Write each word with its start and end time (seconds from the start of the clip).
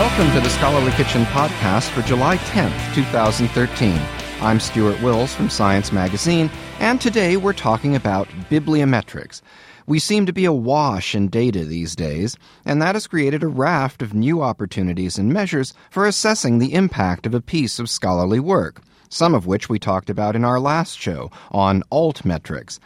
Welcome 0.00 0.30
to 0.34 0.40
the 0.40 0.50
Scholarly 0.50 0.92
Kitchen 0.92 1.24
podcast 1.24 1.88
for 1.90 2.02
July 2.02 2.36
10th, 2.36 2.94
2013. 2.94 3.98
I'm 4.42 4.60
Stewart 4.60 5.00
Wills 5.02 5.34
from 5.34 5.48
Science 5.48 5.90
Magazine, 5.90 6.50
and 6.78 7.00
today 7.00 7.38
we're 7.38 7.54
talking 7.54 7.96
about 7.96 8.28
bibliometrics. 8.50 9.40
We 9.86 9.98
seem 9.98 10.26
to 10.26 10.32
be 10.32 10.44
awash 10.44 11.14
in 11.14 11.28
data 11.28 11.64
these 11.64 11.96
days, 11.96 12.36
and 12.66 12.82
that 12.82 12.94
has 12.94 13.06
created 13.06 13.42
a 13.42 13.48
raft 13.48 14.02
of 14.02 14.12
new 14.12 14.42
opportunities 14.42 15.18
and 15.18 15.32
measures 15.32 15.72
for 15.90 16.06
assessing 16.06 16.58
the 16.58 16.74
impact 16.74 17.24
of 17.24 17.34
a 17.34 17.40
piece 17.40 17.78
of 17.78 17.88
scholarly 17.88 18.40
work, 18.40 18.82
some 19.08 19.34
of 19.34 19.46
which 19.46 19.70
we 19.70 19.78
talked 19.78 20.10
about 20.10 20.36
in 20.36 20.44
our 20.44 20.60
last 20.60 20.98
show 20.98 21.30
on 21.50 21.82
altmetrics. 21.90 22.78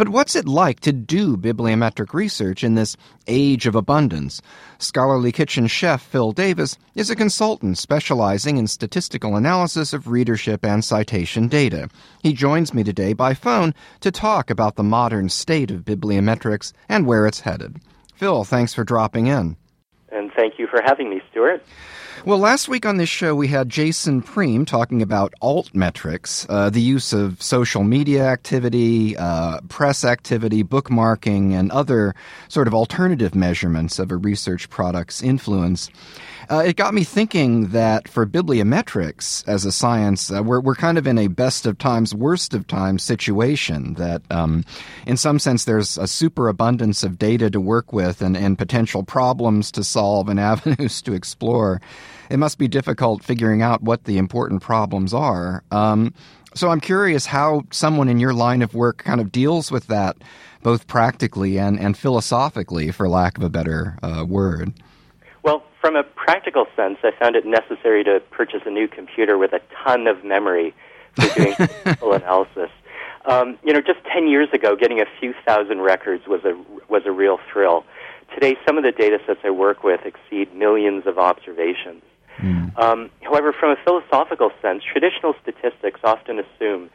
But 0.00 0.08
what's 0.08 0.34
it 0.34 0.48
like 0.48 0.80
to 0.80 0.94
do 0.94 1.36
bibliometric 1.36 2.14
research 2.14 2.64
in 2.64 2.74
this 2.74 2.96
age 3.26 3.66
of 3.66 3.74
abundance? 3.74 4.40
Scholarly 4.78 5.30
Kitchen 5.30 5.66
chef 5.66 6.00
Phil 6.00 6.32
Davis 6.32 6.78
is 6.94 7.10
a 7.10 7.14
consultant 7.14 7.76
specializing 7.76 8.56
in 8.56 8.66
statistical 8.66 9.36
analysis 9.36 9.92
of 9.92 10.08
readership 10.08 10.64
and 10.64 10.82
citation 10.82 11.48
data. 11.48 11.90
He 12.22 12.32
joins 12.32 12.72
me 12.72 12.82
today 12.82 13.12
by 13.12 13.34
phone 13.34 13.74
to 14.00 14.10
talk 14.10 14.48
about 14.48 14.76
the 14.76 14.82
modern 14.82 15.28
state 15.28 15.70
of 15.70 15.84
bibliometrics 15.84 16.72
and 16.88 17.04
where 17.04 17.26
it's 17.26 17.40
headed. 17.40 17.76
Phil, 18.14 18.44
thanks 18.44 18.72
for 18.72 18.84
dropping 18.84 19.26
in. 19.26 19.54
And 20.10 20.32
thank 20.32 20.58
you 20.58 20.66
for 20.66 20.80
having 20.82 21.10
me, 21.10 21.20
Stewart. 21.30 21.62
Well, 22.26 22.38
last 22.38 22.68
week 22.68 22.84
on 22.84 22.98
this 22.98 23.08
show, 23.08 23.34
we 23.34 23.48
had 23.48 23.70
Jason 23.70 24.20
Priem 24.20 24.66
talking 24.66 25.00
about 25.00 25.32
altmetrics, 25.40 26.44
uh, 26.50 26.68
the 26.68 26.82
use 26.82 27.14
of 27.14 27.40
social 27.40 27.82
media 27.82 28.26
activity, 28.26 29.16
uh, 29.16 29.60
press 29.70 30.04
activity, 30.04 30.62
bookmarking, 30.62 31.52
and 31.52 31.72
other 31.72 32.14
sort 32.48 32.68
of 32.68 32.74
alternative 32.74 33.34
measurements 33.34 33.98
of 33.98 34.10
a 34.10 34.18
research 34.18 34.68
product's 34.68 35.22
influence. 35.22 35.88
Uh, 36.50 36.64
it 36.66 36.74
got 36.74 36.92
me 36.92 37.04
thinking 37.04 37.68
that 37.68 38.08
for 38.08 38.26
bibliometrics 38.26 39.46
as 39.46 39.64
a 39.64 39.70
science, 39.70 40.32
uh, 40.32 40.42
we're, 40.42 40.58
we're 40.58 40.74
kind 40.74 40.98
of 40.98 41.06
in 41.06 41.16
a 41.16 41.28
best 41.28 41.64
of 41.64 41.78
times, 41.78 42.12
worst 42.12 42.54
of 42.54 42.66
times 42.66 43.04
situation. 43.04 43.94
That 43.94 44.22
um, 44.32 44.64
in 45.06 45.16
some 45.16 45.38
sense, 45.38 45.64
there's 45.64 45.96
a 45.96 46.08
superabundance 46.08 47.04
of 47.04 47.20
data 47.20 47.50
to 47.50 47.60
work 47.60 47.92
with 47.92 48.20
and, 48.20 48.36
and 48.36 48.58
potential 48.58 49.04
problems 49.04 49.70
to 49.72 49.84
solve 49.84 50.28
and 50.28 50.40
avenues 50.40 51.00
to 51.02 51.12
explore. 51.12 51.80
It 52.30 52.38
must 52.38 52.58
be 52.58 52.66
difficult 52.66 53.22
figuring 53.22 53.62
out 53.62 53.82
what 53.82 54.02
the 54.02 54.18
important 54.18 54.60
problems 54.60 55.14
are. 55.14 55.62
Um, 55.70 56.12
so 56.54 56.70
I'm 56.70 56.80
curious 56.80 57.26
how 57.26 57.62
someone 57.70 58.08
in 58.08 58.18
your 58.18 58.34
line 58.34 58.62
of 58.62 58.74
work 58.74 59.04
kind 59.04 59.20
of 59.20 59.30
deals 59.30 59.70
with 59.70 59.86
that, 59.86 60.16
both 60.64 60.88
practically 60.88 61.60
and, 61.60 61.78
and 61.78 61.96
philosophically, 61.96 62.90
for 62.90 63.08
lack 63.08 63.38
of 63.38 63.44
a 63.44 63.48
better 63.50 63.96
uh, 64.02 64.24
word. 64.26 64.74
From 65.80 65.96
a 65.96 66.02
practical 66.02 66.66
sense, 66.76 66.98
I 67.02 67.10
found 67.18 67.36
it 67.36 67.46
necessary 67.46 68.04
to 68.04 68.20
purchase 68.30 68.60
a 68.66 68.70
new 68.70 68.86
computer 68.86 69.38
with 69.38 69.52
a 69.52 69.60
ton 69.82 70.06
of 70.06 70.24
memory 70.24 70.74
for 71.14 71.34
doing 71.34 71.54
full 71.98 72.12
analysis. 72.12 72.70
Um, 73.24 73.58
you 73.64 73.72
know, 73.72 73.80
just 73.80 74.00
10 74.12 74.28
years 74.28 74.48
ago, 74.52 74.76
getting 74.76 75.00
a 75.00 75.06
few 75.18 75.34
thousand 75.46 75.80
records 75.80 76.26
was 76.26 76.44
a, 76.44 76.54
was 76.88 77.02
a 77.06 77.12
real 77.12 77.38
thrill. 77.50 77.84
Today, 78.34 78.56
some 78.66 78.78
of 78.78 78.84
the 78.84 78.92
data 78.92 79.18
sets 79.26 79.40
I 79.42 79.50
work 79.50 79.82
with 79.82 80.00
exceed 80.04 80.54
millions 80.54 81.06
of 81.06 81.18
observations. 81.18 82.02
Mm. 82.38 82.78
Um, 82.78 83.10
however, 83.22 83.52
from 83.52 83.70
a 83.70 83.76
philosophical 83.84 84.50
sense, 84.62 84.82
traditional 84.84 85.34
statistics 85.42 86.00
often 86.04 86.38
assume 86.38 86.90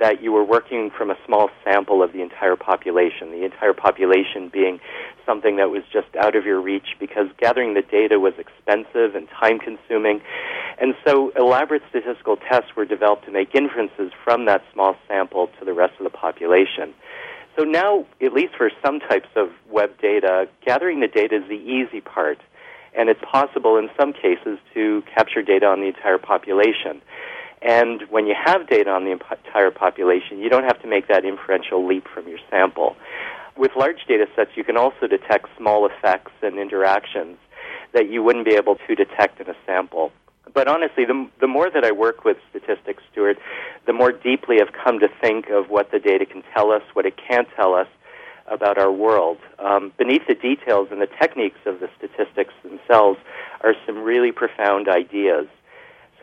that 0.00 0.22
you 0.22 0.32
were 0.32 0.44
working 0.44 0.90
from 0.90 1.10
a 1.10 1.16
small 1.24 1.50
sample 1.62 2.02
of 2.02 2.12
the 2.12 2.20
entire 2.20 2.56
population, 2.56 3.30
the 3.30 3.44
entire 3.44 3.72
population 3.72 4.50
being 4.52 4.80
something 5.24 5.56
that 5.56 5.70
was 5.70 5.82
just 5.92 6.08
out 6.20 6.34
of 6.34 6.44
your 6.44 6.60
reach 6.60 6.96
because 6.98 7.28
gathering 7.38 7.74
the 7.74 7.82
data 7.82 8.18
was 8.18 8.34
expensive 8.38 9.14
and 9.14 9.28
time 9.28 9.58
consuming. 9.58 10.20
And 10.80 10.94
so 11.06 11.30
elaborate 11.36 11.82
statistical 11.88 12.36
tests 12.36 12.74
were 12.76 12.84
developed 12.84 13.24
to 13.26 13.30
make 13.30 13.54
inferences 13.54 14.12
from 14.24 14.46
that 14.46 14.62
small 14.72 14.96
sample 15.06 15.48
to 15.58 15.64
the 15.64 15.72
rest 15.72 15.94
of 15.98 16.04
the 16.04 16.10
population. 16.10 16.92
So 17.56 17.62
now, 17.62 18.04
at 18.20 18.32
least 18.32 18.56
for 18.56 18.70
some 18.84 18.98
types 18.98 19.28
of 19.36 19.50
web 19.70 19.90
data, 20.00 20.48
gathering 20.66 21.00
the 21.00 21.08
data 21.08 21.36
is 21.36 21.48
the 21.48 21.54
easy 21.54 22.00
part. 22.00 22.38
And 22.96 23.08
it's 23.08 23.20
possible 23.22 23.76
in 23.76 23.88
some 23.98 24.12
cases 24.12 24.58
to 24.74 25.02
capture 25.14 25.42
data 25.42 25.66
on 25.66 25.80
the 25.80 25.86
entire 25.86 26.18
population. 26.18 27.00
And 27.64 28.02
when 28.10 28.26
you 28.26 28.34
have 28.44 28.68
data 28.68 28.90
on 28.90 29.04
the 29.04 29.10
entire 29.10 29.70
population, 29.70 30.38
you 30.38 30.50
don't 30.50 30.64
have 30.64 30.80
to 30.82 30.86
make 30.86 31.08
that 31.08 31.24
inferential 31.24 31.86
leap 31.86 32.06
from 32.12 32.28
your 32.28 32.38
sample. 32.50 32.94
With 33.56 33.72
large 33.74 34.04
data 34.06 34.26
sets, 34.36 34.50
you 34.54 34.64
can 34.64 34.76
also 34.76 35.06
detect 35.06 35.46
small 35.56 35.86
effects 35.86 36.32
and 36.42 36.58
interactions 36.58 37.38
that 37.94 38.10
you 38.10 38.22
wouldn't 38.22 38.44
be 38.44 38.54
able 38.54 38.76
to 38.86 38.94
detect 38.94 39.40
in 39.40 39.48
a 39.48 39.56
sample. 39.64 40.12
But 40.52 40.68
honestly, 40.68 41.06
the, 41.06 41.28
the 41.40 41.46
more 41.46 41.70
that 41.70 41.84
I 41.84 41.92
work 41.92 42.24
with 42.24 42.36
statistics, 42.50 43.02
Stewart, 43.10 43.38
the 43.86 43.94
more 43.94 44.12
deeply 44.12 44.60
I've 44.60 44.72
come 44.72 44.98
to 45.00 45.08
think 45.20 45.48
of 45.48 45.70
what 45.70 45.90
the 45.90 45.98
data 45.98 46.26
can 46.26 46.42
tell 46.54 46.70
us, 46.70 46.82
what 46.92 47.06
it 47.06 47.14
can't 47.16 47.48
tell 47.56 47.74
us 47.74 47.88
about 48.46 48.76
our 48.76 48.92
world. 48.92 49.38
Um, 49.58 49.92
beneath 49.96 50.26
the 50.28 50.34
details 50.34 50.88
and 50.90 51.00
the 51.00 51.08
techniques 51.18 51.60
of 51.64 51.80
the 51.80 51.88
statistics 51.96 52.52
themselves 52.62 53.18
are 53.62 53.74
some 53.86 54.02
really 54.02 54.32
profound 54.32 54.88
ideas. 54.88 55.46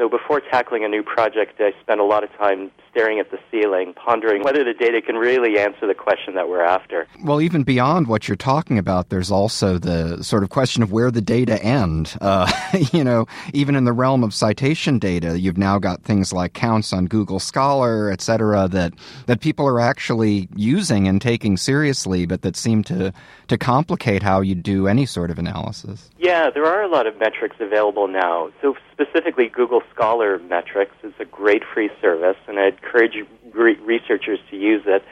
So 0.01 0.09
before 0.09 0.41
tackling 0.41 0.83
a 0.83 0.87
new 0.87 1.03
project, 1.03 1.61
I 1.61 1.73
spend 1.79 2.01
a 2.01 2.03
lot 2.03 2.23
of 2.23 2.35
time 2.35 2.71
staring 2.89 3.19
at 3.19 3.29
the 3.29 3.37
ceiling, 3.51 3.93
pondering 3.93 4.41
whether 4.41 4.63
the 4.63 4.73
data 4.73 4.99
can 4.99 5.15
really 5.15 5.59
answer 5.59 5.85
the 5.85 5.93
question 5.93 6.33
that 6.33 6.49
we're 6.49 6.65
after. 6.65 7.05
Well, 7.23 7.39
even 7.39 7.61
beyond 7.61 8.07
what 8.07 8.27
you're 8.27 8.35
talking 8.35 8.79
about, 8.79 9.09
there's 9.09 9.29
also 9.29 9.77
the 9.77 10.23
sort 10.23 10.41
of 10.41 10.49
question 10.49 10.81
of 10.81 10.91
where 10.91 11.11
the 11.11 11.21
data 11.21 11.61
end. 11.61 12.17
Uh, 12.31 12.49
you 12.93 13.03
know, 13.03 13.25
even 13.53 13.75
in 13.75 13.83
the 13.83 13.91
realm 13.91 14.23
of 14.23 14.33
citation 14.33 14.99
data, 14.99 15.37
you've 15.37 15.57
now 15.57 15.77
got 15.77 16.01
things 16.03 16.31
like 16.31 16.53
counts 16.53 16.93
on 16.93 17.05
Google 17.05 17.39
Scholar, 17.39 18.09
et 18.09 18.21
cetera, 18.21 18.69
that, 18.69 18.93
that 19.25 19.41
people 19.41 19.67
are 19.67 19.81
actually 19.81 20.47
using 20.55 21.09
and 21.09 21.21
taking 21.21 21.57
seriously, 21.57 22.25
but 22.25 22.41
that 22.43 22.55
seem 22.55 22.83
to, 22.85 23.11
to 23.49 23.57
complicate 23.57 24.23
how 24.23 24.39
you 24.39 24.55
do 24.55 24.87
any 24.87 25.05
sort 25.05 25.29
of 25.29 25.37
analysis. 25.39 26.09
Yeah, 26.17 26.49
there 26.49 26.65
are 26.65 26.83
a 26.83 26.87
lot 26.87 27.05
of 27.05 27.19
metrics 27.19 27.57
available 27.59 28.07
now. 28.07 28.49
So 28.61 28.75
specifically, 28.91 29.49
Google 29.49 29.81
Scholar 29.93 30.39
metrics 30.39 30.95
is 31.03 31.13
a 31.19 31.25
great 31.25 31.63
free 31.73 31.89
service, 32.01 32.37
and 32.47 32.59
I'd 32.59 32.75
encourage 32.75 33.15
re- 33.53 33.75
researchers 33.75 34.39
to 34.49 34.57
use 34.57 34.83
it, 34.85 35.03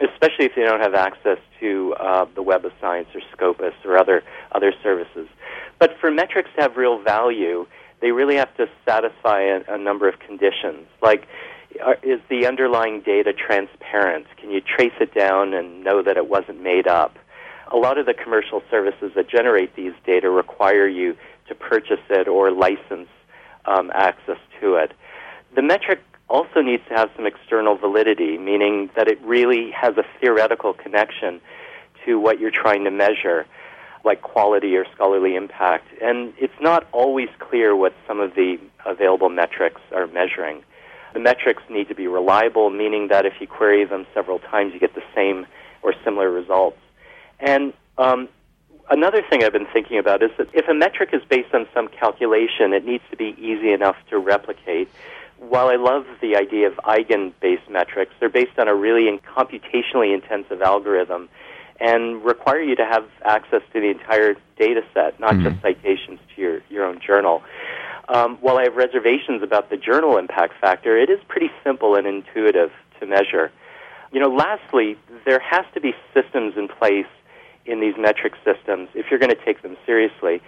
especially 0.00 0.46
if 0.46 0.52
they 0.54 0.62
don't 0.62 0.80
have 0.80 0.94
access 0.94 1.38
to 1.60 1.94
uh, 1.98 2.26
the 2.34 2.42
Web 2.42 2.64
of 2.64 2.72
Science 2.80 3.08
or 3.14 3.20
Scopus 3.32 3.74
or 3.84 3.98
other 3.98 4.22
other 4.52 4.72
services. 4.82 5.28
But 5.78 5.96
for 6.00 6.10
metrics 6.10 6.50
to 6.56 6.62
have 6.62 6.76
real 6.76 7.02
value, 7.02 7.66
they 8.00 8.12
really 8.12 8.36
have 8.36 8.54
to 8.56 8.66
satisfy 8.84 9.42
a, 9.42 9.60
a 9.68 9.78
number 9.78 10.08
of 10.08 10.18
conditions, 10.20 10.86
like 11.02 11.26
are, 11.84 11.96
is 12.02 12.20
the 12.30 12.46
underlying 12.46 13.00
data 13.00 13.32
transparent? 13.32 14.26
Can 14.38 14.50
you 14.50 14.60
trace 14.60 14.94
it 15.00 15.14
down 15.14 15.54
and 15.54 15.84
know 15.84 16.02
that 16.02 16.16
it 16.16 16.28
wasn't 16.28 16.62
made 16.62 16.86
up? 16.86 17.16
A 17.70 17.76
lot 17.76 17.98
of 17.98 18.06
the 18.06 18.14
commercial 18.14 18.62
services 18.70 19.12
that 19.14 19.28
generate 19.28 19.76
these 19.76 19.92
data 20.06 20.30
require 20.30 20.88
you 20.88 21.16
to 21.48 21.54
purchase 21.54 22.00
it 22.08 22.26
or 22.26 22.50
license 22.50 23.08
um, 23.68 23.90
access 23.94 24.38
to 24.60 24.74
it. 24.74 24.92
The 25.54 25.62
metric 25.62 26.00
also 26.28 26.60
needs 26.60 26.82
to 26.88 26.94
have 26.94 27.10
some 27.16 27.26
external 27.26 27.76
validity, 27.76 28.38
meaning 28.38 28.90
that 28.96 29.08
it 29.08 29.20
really 29.22 29.70
has 29.70 29.96
a 29.96 30.04
theoretical 30.20 30.74
connection 30.74 31.40
to 32.04 32.18
what 32.18 32.38
you're 32.38 32.50
trying 32.50 32.84
to 32.84 32.90
measure, 32.90 33.46
like 34.04 34.22
quality 34.22 34.76
or 34.76 34.84
scholarly 34.94 35.36
impact. 35.36 35.86
And 36.02 36.32
it's 36.38 36.60
not 36.60 36.86
always 36.92 37.28
clear 37.38 37.74
what 37.74 37.94
some 38.06 38.20
of 38.20 38.34
the 38.34 38.58
available 38.84 39.28
metrics 39.28 39.80
are 39.92 40.06
measuring. 40.06 40.62
The 41.14 41.20
metrics 41.20 41.62
need 41.70 41.88
to 41.88 41.94
be 41.94 42.06
reliable, 42.06 42.70
meaning 42.70 43.08
that 43.08 43.24
if 43.24 43.34
you 43.40 43.46
query 43.46 43.84
them 43.84 44.06
several 44.12 44.38
times, 44.38 44.74
you 44.74 44.80
get 44.80 44.94
the 44.94 45.02
same 45.14 45.46
or 45.82 45.94
similar 46.04 46.30
results. 46.30 46.78
And 47.40 47.72
um, 47.96 48.28
another 48.90 49.22
thing 49.28 49.44
I've 49.44 49.52
been 49.52 49.66
thinking 49.72 49.98
about 49.98 50.22
is 50.22 50.30
that 50.38 50.48
if 50.52 50.68
a 50.68 50.74
metric 50.74 51.10
is 51.12 51.22
based 51.28 51.54
on 51.54 51.66
some 51.74 51.88
calculation, 51.88 52.72
it 52.72 52.84
needs 52.84 53.04
to 53.10 53.16
be 53.16 53.34
easy 53.38 53.72
enough 53.72 53.96
to 54.10 54.18
replicate 54.18 54.88
while 55.38 55.68
I 55.68 55.76
love 55.76 56.06
the 56.20 56.36
idea 56.36 56.66
of 56.66 56.74
eigen-based 56.84 57.70
metrics, 57.70 58.12
they're 58.20 58.28
based 58.28 58.58
on 58.58 58.68
a 58.68 58.74
really 58.74 59.06
computationally 59.18 60.14
intensive 60.14 60.62
algorithm 60.62 61.28
and 61.80 62.24
require 62.24 62.60
you 62.60 62.74
to 62.74 62.84
have 62.84 63.06
access 63.24 63.62
to 63.72 63.80
the 63.80 63.88
entire 63.88 64.34
data 64.58 64.82
set, 64.92 65.18
not 65.20 65.34
mm-hmm. 65.34 65.44
just 65.44 65.62
citations 65.62 66.18
to 66.34 66.42
your, 66.42 66.60
your 66.68 66.84
own 66.84 67.00
journal. 67.00 67.42
Um, 68.08 68.36
while 68.40 68.58
I 68.58 68.64
have 68.64 68.74
reservations 68.74 69.42
about 69.42 69.70
the 69.70 69.76
journal 69.76 70.18
impact 70.18 70.54
factor, 70.60 70.98
it 70.98 71.08
is 71.08 71.20
pretty 71.28 71.50
simple 71.62 71.94
and 71.94 72.06
intuitive 72.06 72.72
to 72.98 73.06
measure. 73.06 73.52
You 74.10 74.20
know, 74.20 74.30
lastly, 74.30 74.96
there 75.24 75.38
has 75.38 75.66
to 75.74 75.80
be 75.80 75.94
systems 76.14 76.54
in 76.56 76.66
place 76.66 77.06
in 77.68 77.80
these 77.80 77.94
metric 77.98 78.34
systems, 78.44 78.88
if 78.94 79.06
you're 79.10 79.20
going 79.20 79.34
to 79.34 79.44
take 79.44 79.62
them 79.62 79.76
seriously, 79.86 80.40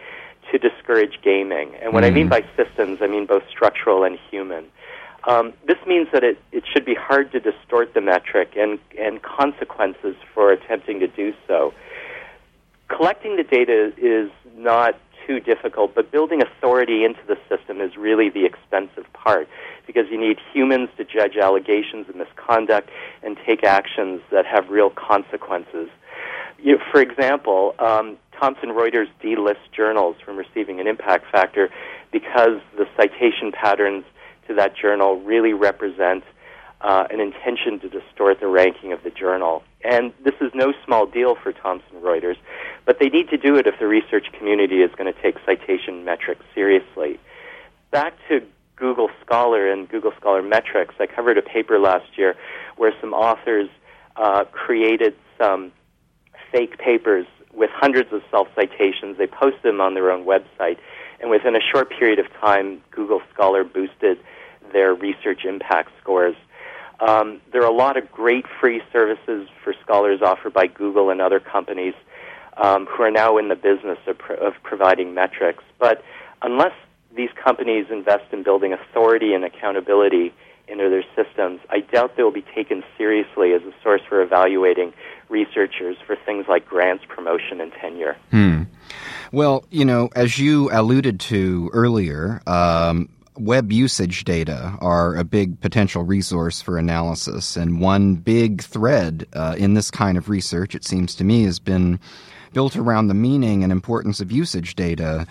to 0.51 0.59
discourage 0.59 1.21
gaming. 1.23 1.75
And 1.77 1.93
what 1.93 2.03
mm-hmm. 2.03 2.13
I 2.13 2.15
mean 2.15 2.29
mm-hmm. 2.29 2.47
by 2.57 2.65
systems, 2.65 2.99
I 3.01 3.07
mean 3.07 3.27
both 3.27 3.43
structural 3.49 4.05
and 4.05 4.19
human. 4.31 4.67
Um, 5.29 5.53
this 5.67 5.77
means 5.87 6.09
that 6.13 6.25
it, 6.25 6.39
it 6.51 6.65
should 6.73 6.85
be 6.85 6.95
hard 6.95 7.31
to 7.33 7.41
distort 7.41 7.93
the 7.93 8.01
metric 8.01 8.55
and, 8.57 8.79
and 8.99 9.21
consequences 9.23 10.17
for 10.35 10.51
attempting 10.51 11.01
to 11.01 11.09
do 11.09 11.35
so. 11.47 11.75
Collecting 12.89 13.37
the 13.37 13.45
data 13.45 13.93
is 13.99 14.31
not 14.57 14.99
too 15.27 15.39
difficult, 15.39 15.95
but 15.95 16.11
building 16.11 16.43
authority 16.43 17.05
into 17.05 17.21
the 17.29 17.37
system 17.49 17.81
is 17.81 17.97
really 17.97 18.31
the 18.31 18.45
expensive 18.45 19.05
part 19.13 19.49
because 19.87 20.07
you 20.11 20.19
need 20.19 20.39
humans 20.53 20.89
to 20.97 21.05
judge 21.05 21.37
allegations 21.37 22.09
of 22.09 22.17
misconduct 22.17 22.91
and 23.23 23.37
take 23.47 23.63
actions 23.63 24.23
that 24.31 24.47
have 24.47 24.71
real 24.71 24.91
consequences. 24.91 25.89
You, 26.63 26.79
for 26.91 27.01
example, 27.01 27.75
um, 27.79 28.17
Thomson 28.39 28.71
Reuters 28.71 29.09
delists 29.21 29.65
journals 29.75 30.17
from 30.25 30.37
receiving 30.37 30.81
an 30.81 30.87
impact 30.87 31.31
factor 31.31 31.71
because 32.13 32.61
the 32.77 32.87
citation 32.97 33.53
patterns 33.53 34.05
to 34.49 34.55
that 34.55 34.77
journal 34.77 35.21
really 35.21 35.53
represent 35.53 36.25
uh, 36.81 37.07
an 37.11 37.21
intention 37.21 37.79
to 37.81 37.89
distort 37.89 38.41
the 38.41 38.47
ranking 38.47 38.93
of 38.93 39.03
the 39.03 39.11
journal. 39.11 39.63
And 39.85 40.13
this 40.25 40.35
is 40.41 40.51
no 40.55 40.73
small 40.85 41.07
deal 41.07 41.35
for 41.35 41.53
Thomson 41.53 42.01
Reuters, 42.03 42.37
but 42.85 42.99
they 42.99 43.09
need 43.09 43.29
to 43.31 43.37
do 43.37 43.57
it 43.57 43.67
if 43.67 43.79
the 43.79 43.87
research 43.87 44.27
community 44.39 44.83
is 44.83 44.91
going 44.97 45.13
to 45.13 45.23
take 45.23 45.37
citation 45.45 46.05
metrics 46.05 46.45
seriously. 46.55 47.19
Back 47.91 48.15
to 48.29 48.43
Google 48.77 49.11
Scholar 49.25 49.71
and 49.71 49.89
Google 49.89 50.13
Scholar 50.19 50.43
metrics, 50.43 50.95
I 50.99 51.07
covered 51.07 51.37
a 51.37 51.43
paper 51.43 51.79
last 51.79 52.17
year 52.17 52.35
where 52.77 52.93
some 53.01 53.13
authors 53.13 53.69
uh, 54.17 54.45
created 54.45 55.15
some 55.39 55.73
fake 56.53 56.79
papers 56.79 57.27
with 57.55 57.71
hundreds 57.73 58.13
of 58.13 58.23
self 58.31 58.49
citations. 58.55 59.19
They 59.19 59.27
posted 59.27 59.63
them 59.63 59.81
on 59.81 59.95
their 59.95 60.11
own 60.11 60.25
website, 60.25 60.79
and 61.21 61.31
within 61.31 61.57
a 61.57 61.61
short 61.61 61.91
period 61.91 62.19
of 62.19 62.27
time, 62.41 62.83
Google 62.91 63.21
Scholar 63.33 63.65
boosted 63.65 64.19
their 64.73 64.95
research 64.95 65.45
impact 65.45 65.91
scores. 66.01 66.37
Um, 67.01 67.41
there 67.53 67.63
are 67.63 67.71
a 67.71 67.75
lot 67.75 67.97
of 67.97 68.11
great 68.13 68.45
free 68.61 68.83
services 68.93 69.49
for 69.65 69.75
scholars 69.83 70.21
offered 70.23 70.53
by 70.53 70.67
Google 70.67 71.11
and 71.11 71.21
other 71.21 71.41
companies 71.41 71.95
um, 72.57 72.87
who 72.87 73.03
are 73.03 73.11
now 73.11 73.39
in 73.39 73.49
the 73.49 73.57
business 73.57 73.99
of, 74.07 74.19
pro- 74.19 74.37
of 74.37 74.55
providing 74.63 75.15
metrics. 75.15 75.65
But 75.79 76.05
unless 76.43 76.75
these 77.17 77.31
companies 77.43 77.87
invest 77.91 78.33
in 78.33 78.43
building 78.43 78.73
authority 78.73 79.33
and 79.33 79.45
accountability 79.45 80.33
into 80.69 80.89
their 80.89 81.05
systems, 81.17 81.61
I 81.71 81.81
doubt 81.81 82.17
they 82.17 82.23
will 82.23 82.31
be 82.31 82.45
taken 82.55 82.85
seriously 82.97 83.53
as 83.53 83.63
a 83.63 83.73
source 83.83 84.03
for 84.09 84.23
evaluating 84.23 84.93
researchers 85.31 85.97
for 86.07 86.17
things 86.17 86.47
like 86.49 86.67
grants, 86.67 87.05
promotion, 87.09 87.61
and 87.61 87.73
tenure. 87.73 88.17
Hmm. 88.31 88.63
Well, 89.33 89.65
you 89.71 89.85
know, 89.85 90.11
as 90.17 90.39
you 90.39 90.71
alluded 90.73 91.21
to 91.21 91.71
earlier, 91.73 92.43
um, 92.47 93.09
web 93.39 93.73
usage 93.73 94.25
data 94.25 94.77
are 94.81 95.17
a 95.17 95.25
big 95.25 95.61
potential 95.61 96.03
resource 96.03 96.61
for 96.61 96.77
analysis. 96.77 97.57
And 97.57 97.81
one 97.81 98.17
big 98.17 98.63
thread 98.63 99.27
uh, 99.33 99.55
in 99.57 99.75
this 99.75 99.91
kind 99.91 100.19
of 100.19 100.29
research, 100.29 100.75
it 100.75 100.85
seems 100.85 101.15
to 101.17 101.25
me, 101.25 101.45
has 101.45 101.59
been 101.59 102.01
built 102.53 102.77
around 102.77 103.07
the 103.07 103.15
meaning 103.15 103.63
and 103.63 103.73
importance 103.73 104.21
of 104.21 104.33
usage 104.33 104.75
data. 104.75 105.27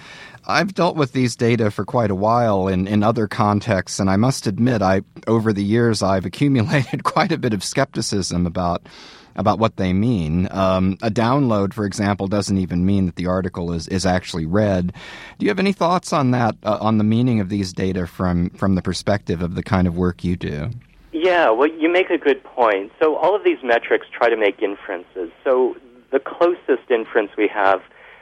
I've 0.48 0.74
dealt 0.74 0.96
with 0.96 1.12
these 1.12 1.36
data 1.36 1.70
for 1.70 1.86
quite 1.86 2.12
a 2.12 2.16
while 2.16 2.68
in, 2.68 2.88
in 2.88 3.04
other 3.04 3.28
contexts, 3.28 4.00
and 4.00 4.10
I 4.10 4.16
must 4.16 4.48
admit, 4.48 4.82
I 4.82 5.02
over 5.28 5.54
the 5.54 5.64
years 5.64 6.02
I've 6.02 6.26
accumulated 6.26 7.04
quite 7.04 7.32
a 7.32 7.38
bit 7.38 7.54
of 7.54 7.64
skepticism 7.64 8.48
about 8.48 8.88
about 9.36 9.60
what 9.60 9.78
they 9.78 9.94
mean. 9.94 10.48
Um, 10.52 10.98
a 11.02 11.10
download, 11.10 11.74
for 11.74 11.86
example, 11.86 12.28
doesn't 12.28 12.58
even 12.58 12.86
mean 12.86 13.06
that 13.06 13.16
the 13.16 13.28
article 13.28 13.72
is, 13.72 13.88
is 13.88 14.06
actually 14.06 14.46
read. 14.46 14.94
Do 15.38 15.46
you 15.46 15.50
have 15.50 15.60
any 15.60 15.74
thoughts 15.74 16.12
on 16.14 16.32
that, 16.32 16.56
uh, 16.64 16.78
on 16.82 16.98
the 16.98 17.04
meaning 17.04 17.40
of 17.40 17.50
these 17.50 17.74
data 17.74 18.08
from, 18.08 18.50
from 18.52 18.76
the 18.76 18.82
perspective 18.82 19.42
of 19.42 19.56
the 19.56 19.64
kind 19.64 19.88
of 19.88 19.96
work 19.96 20.24
you 20.24 20.36
do? 20.36 20.72
Yeah, 21.12 21.50
well, 21.50 21.70
you 21.70 21.92
make 21.92 22.10
a 22.10 22.18
good 22.18 22.44
point. 22.44 22.92
So, 23.02 23.16
all 23.16 23.36
of 23.36 23.44
these 23.44 23.58
metrics 23.64 24.08
try 24.12 24.30
to 24.30 24.38
make 24.38 24.62
inferences. 24.62 25.32
So, 25.44 25.76
the 26.12 26.20
closest 26.20 26.90
inference 26.90 27.32
we 27.38 27.48
have 27.48 27.82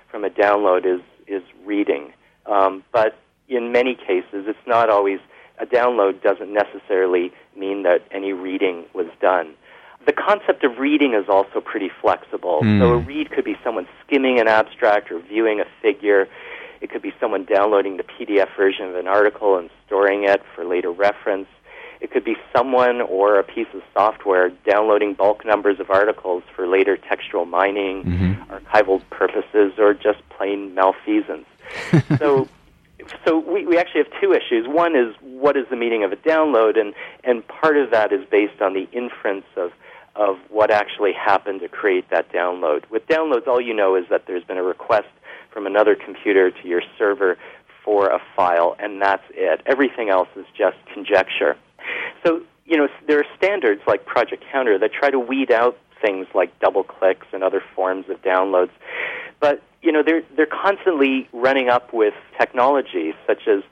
from 0.10 0.24
a 0.24 0.30
download 0.30 0.86
is, 0.86 1.02
is 1.28 1.44
reading. 1.66 2.14
Um, 2.46 2.84
but 2.92 3.18
in 3.50 3.72
many 3.72 3.96
cases, 3.96 4.46
it's 4.48 4.58
not 4.66 4.90
always, 4.90 5.20
a 5.60 5.66
download 5.66 6.22
doesn't 6.22 6.54
necessarily 6.54 7.32
mean 7.56 7.84
that 7.84 8.06
any 8.12 8.34
reading 8.34 8.86
was 8.94 9.08
done 9.22 9.54
the 10.08 10.14
concept 10.14 10.64
of 10.64 10.80
reading 10.80 11.14
is 11.14 11.28
also 11.28 11.60
pretty 11.60 11.92
flexible. 12.02 12.62
Mm. 12.64 12.80
So 12.80 12.94
a 12.94 12.98
read 12.98 13.30
could 13.30 13.44
be 13.44 13.58
someone 13.64 13.88
skimming 14.06 14.40
an 14.40 14.48
abstract 14.48 15.12
or 15.12 15.20
viewing 15.20 15.60
a 15.60 15.66
figure. 15.82 16.30
It 16.80 16.90
could 16.90 17.02
be 17.02 17.14
someone 17.20 17.44
downloading 17.44 17.98
the 17.98 18.04
PDF 18.04 18.48
version 18.56 18.88
of 18.88 18.96
an 18.96 19.08
article 19.08 19.58
and 19.58 19.70
storing 19.86 20.24
it 20.24 20.42
for 20.56 20.64
later 20.64 20.92
reference. 20.92 21.48
It 22.00 22.12
could 22.12 22.24
be 22.24 22.38
someone 22.56 23.02
or 23.02 23.38
a 23.38 23.44
piece 23.44 23.68
of 23.74 23.82
software 23.94 24.50
downloading 24.50 25.14
bulk 25.14 25.46
numbers 25.46 25.80
of 25.82 25.90
articles 25.90 26.44
for 26.56 26.68
later 26.68 26.96
textual 26.96 27.46
mining, 27.46 28.04
mm-hmm. 28.04 28.54
archival 28.54 29.02
purposes, 29.10 29.74
or 29.78 29.94
just 29.94 30.20
plain 30.30 30.74
malfeasance. 30.74 31.48
so 32.18 32.48
so 33.26 33.40
we, 33.40 33.66
we 33.66 33.78
actually 33.78 34.04
have 34.04 34.22
two 34.22 34.34
issues. 34.34 34.68
One 34.68 34.96
is 34.96 35.16
what 35.22 35.58
is 35.58 35.66
the 35.70 35.76
meaning 35.76 36.04
of 36.04 36.12
a 36.12 36.16
download, 36.16 36.80
and, 36.80 36.94
and 37.24 37.46
part 37.48 37.78
of 37.78 37.92
that 37.92 38.12
is 38.12 38.26
based 38.30 38.62
on 38.62 38.74
the 38.74 38.88
inference 38.92 39.46
of 39.56 39.72
of 40.18 40.38
what 40.50 40.72
actually 40.72 41.14
happened 41.14 41.62
to 41.62 41.70
create 41.70 42.10
that 42.10 42.32
download. 42.32 42.90
With 42.90 43.08
downloads, 43.08 43.48
all 43.48 43.62
you 43.62 43.74
know 43.74 43.96
is 43.96 44.06
that 44.10 44.24
there's 44.26 44.44
been 44.44 44.58
a 44.58 44.64
request 44.64 45.08
from 45.54 45.68
another 45.68 45.96
computer 45.96 46.50
to 46.52 46.68
your 46.68 46.82
server 46.98 47.38
for 47.86 48.08
a 48.08 48.20
file, 48.36 48.76
and 48.80 49.02
that's 49.02 49.24
it. 49.32 49.62
Everything 49.66 50.10
else 50.10 50.28
is 50.36 50.46
just 50.58 50.76
conjecture. 50.94 51.56
So, 52.26 52.42
you 52.66 52.78
know, 52.78 52.88
there 53.08 53.20
are 53.20 53.26
standards 53.38 53.82
like 53.88 54.06
Project 54.06 54.44
Counter 54.52 54.78
that 54.80 54.92
try 54.92 55.10
to 55.10 55.20
weed 55.20 55.52
out 55.52 55.78
things 56.02 56.28
like 56.34 56.60
double 56.60 56.84
clicks 56.84 57.28
and 57.32 57.44
other 57.44 57.64
forms 57.76 58.06
of 58.10 58.22
downloads. 58.22 58.72
But, 59.40 59.64
you 59.82 59.92
know, 59.92 60.04
they're, 60.04 60.24
they're 60.36 60.46
constantly 60.48 61.30
running 61.32 61.70
up 61.70 61.94
with 61.94 62.14
technology 62.40 63.14
such 63.26 63.48
as 63.48 63.64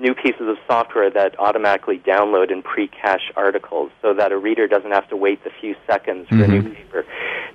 new 0.00 0.14
pieces 0.14 0.48
of 0.48 0.56
software 0.66 1.10
that 1.10 1.38
automatically 1.38 1.98
download 1.98 2.50
and 2.50 2.64
pre-cache 2.64 3.30
articles 3.36 3.90
so 4.00 4.14
that 4.14 4.32
a 4.32 4.38
reader 4.38 4.66
doesn't 4.66 4.90
have 4.90 5.08
to 5.10 5.16
wait 5.16 5.44
the 5.44 5.50
few 5.60 5.76
seconds 5.86 6.26
for 6.28 6.36
mm-hmm. 6.36 6.52
a 6.52 6.62
newspaper 6.62 7.04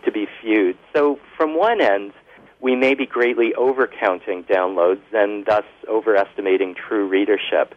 to 0.03 0.12
be 0.12 0.27
viewed. 0.44 0.77
So 0.94 1.19
from 1.36 1.57
one 1.57 1.81
end, 1.81 2.13
we 2.62 2.75
may 2.75 2.94
be 2.94 3.06
greatly 3.06 3.53
overcounting 3.57 4.45
downloads 4.45 5.01
and 5.12 5.45
thus 5.45 5.65
overestimating 5.89 6.75
true 6.75 7.07
readership. 7.07 7.75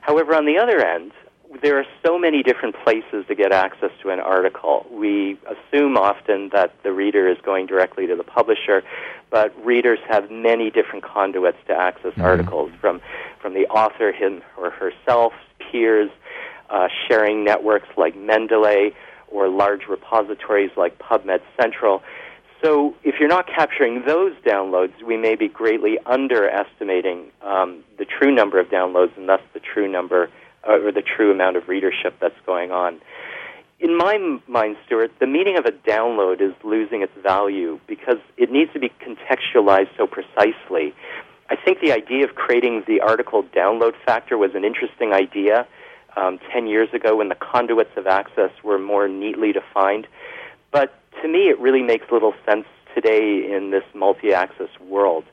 However, 0.00 0.34
on 0.34 0.46
the 0.46 0.58
other 0.58 0.84
end, 0.84 1.12
there 1.62 1.78
are 1.78 1.86
so 2.04 2.18
many 2.18 2.42
different 2.42 2.74
places 2.84 3.24
to 3.28 3.34
get 3.34 3.52
access 3.52 3.90
to 4.02 4.10
an 4.10 4.20
article. 4.20 4.86
We 4.90 5.38
assume 5.46 5.96
often 5.96 6.50
that 6.52 6.72
the 6.82 6.92
reader 6.92 7.28
is 7.28 7.38
going 7.42 7.66
directly 7.66 8.06
to 8.06 8.16
the 8.16 8.24
publisher, 8.24 8.82
but 9.30 9.52
readers 9.64 9.98
have 10.08 10.30
many 10.30 10.70
different 10.70 11.04
conduits 11.04 11.58
to 11.68 11.74
access 11.74 12.12
mm-hmm. 12.12 12.22
articles 12.22 12.70
from 12.80 13.00
from 13.40 13.54
the 13.54 13.66
author 13.66 14.10
him 14.10 14.42
or 14.56 14.70
herself, 14.70 15.34
peers, 15.58 16.10
uh, 16.70 16.88
sharing 17.08 17.44
networks 17.44 17.88
like 17.96 18.14
Mendeley, 18.14 18.94
or 19.28 19.48
large 19.48 19.86
repositories 19.88 20.70
like 20.76 20.98
PubMed 20.98 21.40
Central. 21.60 22.02
So, 22.62 22.94
if 23.04 23.16
you're 23.20 23.28
not 23.28 23.46
capturing 23.46 24.04
those 24.06 24.32
downloads, 24.46 25.02
we 25.02 25.18
may 25.18 25.34
be 25.34 25.48
greatly 25.48 25.98
underestimating 26.06 27.26
um, 27.42 27.84
the 27.98 28.06
true 28.06 28.34
number 28.34 28.58
of 28.58 28.68
downloads 28.68 29.14
and 29.18 29.28
thus 29.28 29.42
the 29.52 29.60
true 29.60 29.86
number 29.86 30.30
or 30.66 30.92
the 30.92 31.02
true 31.02 31.30
amount 31.30 31.56
of 31.56 31.68
readership 31.68 32.14
that's 32.20 32.38
going 32.46 32.70
on. 32.70 33.00
In 33.80 33.96
my 33.96 34.38
mind, 34.46 34.76
Stewart, 34.86 35.10
the 35.20 35.26
meaning 35.26 35.58
of 35.58 35.66
a 35.66 35.72
download 35.72 36.40
is 36.40 36.54
losing 36.62 37.02
its 37.02 37.12
value 37.22 37.78
because 37.86 38.18
it 38.36 38.50
needs 38.50 38.72
to 38.72 38.78
be 38.78 38.90
contextualized 39.00 39.90
so 39.96 40.06
precisely. 40.06 40.94
I 41.50 41.56
think 41.56 41.80
the 41.80 41.92
idea 41.92 42.24
of 42.24 42.34
creating 42.34 42.84
the 42.86 43.00
article 43.00 43.42
download 43.42 43.92
factor 44.06 44.38
was 44.38 44.52
an 44.54 44.64
interesting 44.64 45.12
idea 45.12 45.66
um, 46.16 46.38
10 46.52 46.66
years 46.66 46.88
ago 46.94 47.16
when 47.16 47.28
the 47.28 47.34
conduits 47.34 47.90
of 47.96 48.06
access 48.06 48.50
were 48.62 48.78
more 48.78 49.08
neatly 49.08 49.52
defined. 49.52 50.06
But 50.70 50.94
to 51.22 51.28
me, 51.28 51.48
it 51.48 51.58
really 51.58 51.82
makes 51.82 52.06
little 52.10 52.34
sense 52.48 52.66
today 52.94 53.52
in 53.54 53.70
this 53.70 53.84
multi 53.94 54.32
access 54.32 54.68
world. 54.80 55.24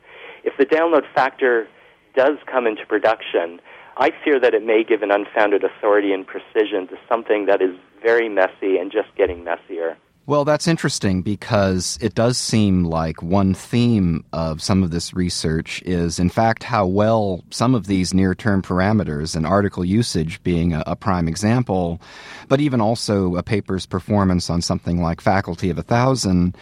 If 0.44 0.58
the 0.58 0.66
download 0.66 1.04
factor 1.14 1.68
does 2.16 2.38
come 2.52 2.68
into 2.68 2.86
production, 2.86 3.62
I 3.98 4.12
fear 4.24 4.40
that 4.40 4.54
it 4.54 4.66
may 4.66 4.84
give 4.84 5.04
an 5.04 5.12
unfounded 5.12 5.64
authority 5.64 6.14
and 6.14 6.26
precision 6.26 6.88
to 6.88 6.98
something 7.10 7.46
that 7.46 7.62
is 7.62 7.76
very 8.02 8.30
messy 8.30 8.78
and 8.78 8.92
just 8.92 9.14
getting 9.16 9.44
messier. 9.44 9.98
Well, 10.28 10.46
that's 10.46 10.68
interesting 10.68 11.24
because 11.24 11.98
it 12.00 12.14
does 12.14 12.38
seem 12.38 12.84
like 12.84 13.24
one 13.24 13.56
theme 13.56 14.24
of 14.32 14.62
some 14.62 14.84
of 14.84 14.92
this 14.92 15.16
research 15.16 15.82
is, 15.82 16.20
in 16.20 16.30
fact, 16.30 16.62
how 16.62 16.86
well 16.86 17.44
some 17.50 17.74
of 17.74 17.88
these 17.88 18.14
near 18.14 18.36
term 18.36 18.62
parameters 18.62 19.36
and 19.36 19.48
article 19.48 19.84
usage 19.84 20.42
being 20.44 20.74
a, 20.74 20.84
a, 20.86 20.96
prime 20.96 21.28
example, 21.28 22.00
but 22.48 22.62
even 22.62 22.80
also 22.80 23.36
a 23.36 23.42
paper's 23.42 23.88
performance 23.88 24.48
on 24.48 24.62
something 24.62 25.02
like 25.02 25.22
Faculty 25.22 25.72
of 25.72 25.80
a 25.80 25.84
Thousand 25.84 26.56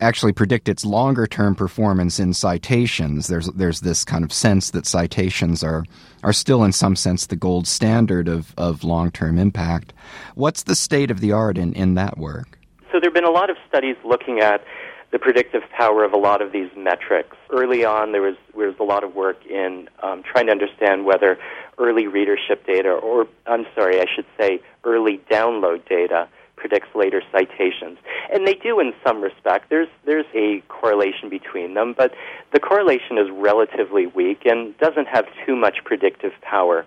actually 0.00 0.32
predict 0.32 0.68
its 0.68 0.84
longer 0.84 1.28
term 1.28 1.54
performance 1.54 2.18
in 2.18 2.34
citations. 2.34 3.28
There's, 3.28 3.46
there's 3.52 3.80
this 3.80 4.04
kind 4.04 4.24
of 4.24 4.32
sense 4.32 4.72
that 4.72 4.86
citations 4.86 5.62
are, 5.62 5.84
are 6.24 6.32
still, 6.32 6.64
in 6.64 6.72
some 6.72 6.96
sense, 6.96 7.26
the 7.26 7.36
gold 7.36 7.68
standard 7.68 8.26
of, 8.26 8.52
of 8.58 8.82
long 8.82 9.12
term 9.12 9.38
impact. 9.38 9.92
What's 10.34 10.64
the 10.64 10.74
state 10.74 11.12
of 11.12 11.20
the 11.20 11.30
art 11.30 11.56
in, 11.56 11.74
in 11.74 11.94
that 11.94 12.18
work? 12.18 12.58
So 12.94 13.00
there 13.00 13.08
have 13.08 13.14
been 13.14 13.24
a 13.24 13.30
lot 13.30 13.50
of 13.50 13.56
studies 13.68 13.96
looking 14.04 14.38
at 14.38 14.62
the 15.10 15.18
predictive 15.18 15.62
power 15.76 16.04
of 16.04 16.12
a 16.12 16.16
lot 16.16 16.40
of 16.40 16.52
these 16.52 16.70
metrics. 16.76 17.36
Early 17.50 17.84
on, 17.84 18.12
there 18.12 18.22
was, 18.22 18.36
there 18.56 18.68
was 18.68 18.76
a 18.78 18.84
lot 18.84 19.02
of 19.02 19.16
work 19.16 19.44
in 19.46 19.88
um, 20.00 20.22
trying 20.22 20.46
to 20.46 20.52
understand 20.52 21.04
whether 21.04 21.36
early 21.76 22.06
readership 22.06 22.64
data, 22.64 22.90
or 22.90 23.26
I'm 23.48 23.66
sorry, 23.74 24.00
I 24.00 24.04
should 24.14 24.26
say 24.38 24.60
early 24.84 25.20
download 25.28 25.88
data, 25.88 26.28
predicts 26.54 26.86
later 26.94 27.20
citations. 27.32 27.98
And 28.32 28.46
they 28.46 28.54
do 28.54 28.78
in 28.78 28.92
some 29.04 29.20
respect. 29.20 29.70
There's, 29.70 29.88
there's 30.06 30.26
a 30.32 30.62
correlation 30.68 31.28
between 31.28 31.74
them, 31.74 31.96
but 31.98 32.14
the 32.52 32.60
correlation 32.60 33.18
is 33.18 33.28
relatively 33.32 34.06
weak 34.06 34.42
and 34.44 34.78
doesn't 34.78 35.08
have 35.08 35.24
too 35.44 35.56
much 35.56 35.78
predictive 35.84 36.30
power. 36.42 36.86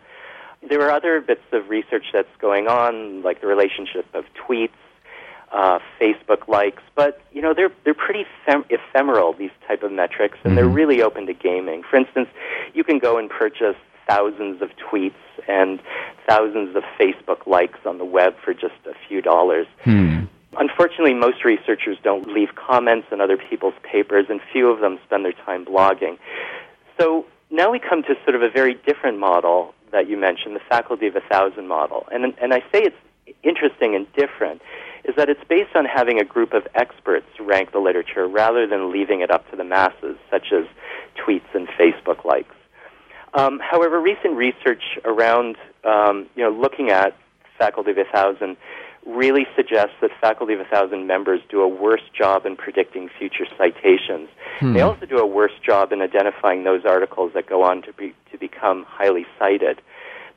There 0.69 0.81
are 0.83 0.91
other 0.91 1.19
bits 1.19 1.43
of 1.51 1.67
research 1.67 2.05
that's 2.13 2.33
going 2.39 2.67
on, 2.67 3.23
like 3.23 3.41
the 3.41 3.47
relationship 3.47 4.05
of 4.13 4.23
tweets 4.47 4.69
uh, 5.51 5.79
Facebook 5.99 6.47
likes, 6.47 6.83
but 6.95 7.21
you 7.31 7.41
know 7.41 7.53
they're 7.53 7.71
they're 7.83 7.93
pretty 7.93 8.25
fem- 8.45 8.65
ephemeral 8.69 9.33
these 9.33 9.51
type 9.67 9.83
of 9.83 9.91
metrics, 9.91 10.37
and 10.43 10.51
mm-hmm. 10.51 10.55
they're 10.55 10.67
really 10.67 11.01
open 11.01 11.25
to 11.27 11.33
gaming. 11.33 11.83
For 11.89 11.97
instance, 11.97 12.29
you 12.73 12.83
can 12.83 12.99
go 12.99 13.17
and 13.17 13.29
purchase 13.29 13.75
thousands 14.07 14.61
of 14.61 14.69
tweets 14.77 15.13
and 15.47 15.81
thousands 16.27 16.75
of 16.75 16.83
Facebook 16.99 17.45
likes 17.45 17.79
on 17.85 17.97
the 17.97 18.05
web 18.05 18.35
for 18.43 18.53
just 18.53 18.75
a 18.85 18.93
few 19.07 19.21
dollars. 19.21 19.67
Hmm. 19.83 20.25
Unfortunately, 20.57 21.13
most 21.13 21.43
researchers 21.45 21.97
don't 22.03 22.27
leave 22.33 22.55
comments 22.55 23.07
on 23.11 23.21
other 23.21 23.37
people's 23.37 23.75
papers, 23.83 24.25
and 24.29 24.39
few 24.51 24.69
of 24.69 24.79
them 24.79 24.97
spend 25.05 25.23
their 25.25 25.33
time 25.33 25.65
blogging. 25.65 26.17
So 26.99 27.25
now 27.51 27.71
we 27.71 27.79
come 27.79 28.03
to 28.03 28.15
sort 28.23 28.35
of 28.35 28.41
a 28.41 28.49
very 28.49 28.73
different 28.73 29.19
model 29.19 29.73
that 29.91 30.09
you 30.09 30.17
mentioned, 30.17 30.55
the 30.55 30.61
faculty 30.67 31.07
of 31.07 31.15
a 31.15 31.21
thousand 31.21 31.67
model. 31.67 32.07
And, 32.11 32.33
and 32.41 32.53
I 32.53 32.59
say 32.71 32.83
it's 32.83 32.95
interesting 33.43 33.95
and 33.95 34.11
different 34.13 34.61
is 35.07 35.15
that 35.15 35.29
it's 35.29 35.43
based 35.47 35.75
on 35.75 35.85
having 35.85 36.19
a 36.19 36.25
group 36.25 36.53
of 36.53 36.67
experts 36.75 37.27
rank 37.39 37.71
the 37.71 37.79
literature 37.79 38.27
rather 38.27 38.67
than 38.67 38.91
leaving 38.91 39.21
it 39.21 39.31
up 39.31 39.49
to 39.49 39.55
the 39.55 39.63
masses, 39.63 40.17
such 40.29 40.51
as 40.51 40.65
tweets 41.17 41.53
and 41.53 41.67
Facebook 41.69 42.25
likes. 42.25 42.53
Um, 43.33 43.59
however, 43.59 43.99
recent 43.99 44.35
research 44.35 44.83
around 45.05 45.55
um, 45.83 46.27
you 46.35 46.43
know 46.43 46.51
looking 46.51 46.89
at 46.89 47.15
Faculty 47.57 47.91
of 47.91 47.97
a 47.97 48.03
Thousand 48.05 48.57
really 49.05 49.47
suggests 49.55 49.95
that 50.01 50.11
Faculty 50.19 50.53
of 50.53 50.59
a 50.59 50.65
Thousand 50.65 51.07
members 51.07 51.39
do 51.49 51.61
a 51.61 51.67
worse 51.67 52.01
job 52.17 52.45
in 52.45 52.55
predicting 52.57 53.09
future 53.17 53.45
citations. 53.57 54.29
Hmm. 54.59 54.73
They 54.73 54.81
also 54.81 55.05
do 55.05 55.17
a 55.17 55.25
worse 55.25 55.53
job 55.65 55.91
in 55.91 56.01
identifying 56.01 56.65
those 56.65 56.85
articles 56.85 57.31
that 57.33 57.47
go 57.47 57.63
on 57.63 57.81
to 57.83 57.93
be 57.93 58.13
to 58.31 58.37
become 58.37 58.83
highly 58.87 59.25
cited 59.39 59.81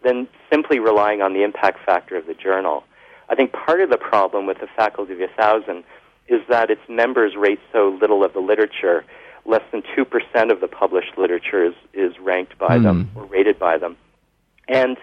than 0.02 0.28
simply 0.50 0.78
relying 0.78 1.20
on 1.20 1.34
the 1.34 1.42
impact 1.42 1.84
factor 1.84 2.16
of 2.16 2.26
the 2.26 2.34
journal. 2.34 2.84
I 3.30 3.36
think 3.36 3.52
part 3.52 3.80
of 3.80 3.90
the 3.90 3.96
problem 3.96 4.46
with 4.46 4.58
the 4.58 4.66
Faculty 4.76 5.12
of 5.12 5.20
a 5.20 5.28
Thousand 5.28 5.84
is 6.28 6.40
that 6.48 6.70
its 6.70 6.82
members 6.88 7.36
rate 7.36 7.60
so 7.72 7.96
little 8.00 8.24
of 8.24 8.32
the 8.32 8.40
literature. 8.40 9.04
Less 9.46 9.62
than 9.72 9.82
2% 9.96 10.52
of 10.52 10.60
the 10.60 10.68
published 10.68 11.16
literature 11.16 11.64
is, 11.64 11.74
is 11.94 12.18
ranked 12.18 12.58
by 12.58 12.76
mm. 12.76 12.82
them 12.82 13.10
or 13.14 13.24
rated 13.24 13.58
by 13.58 13.78
them. 13.78 13.96
And 14.68 14.96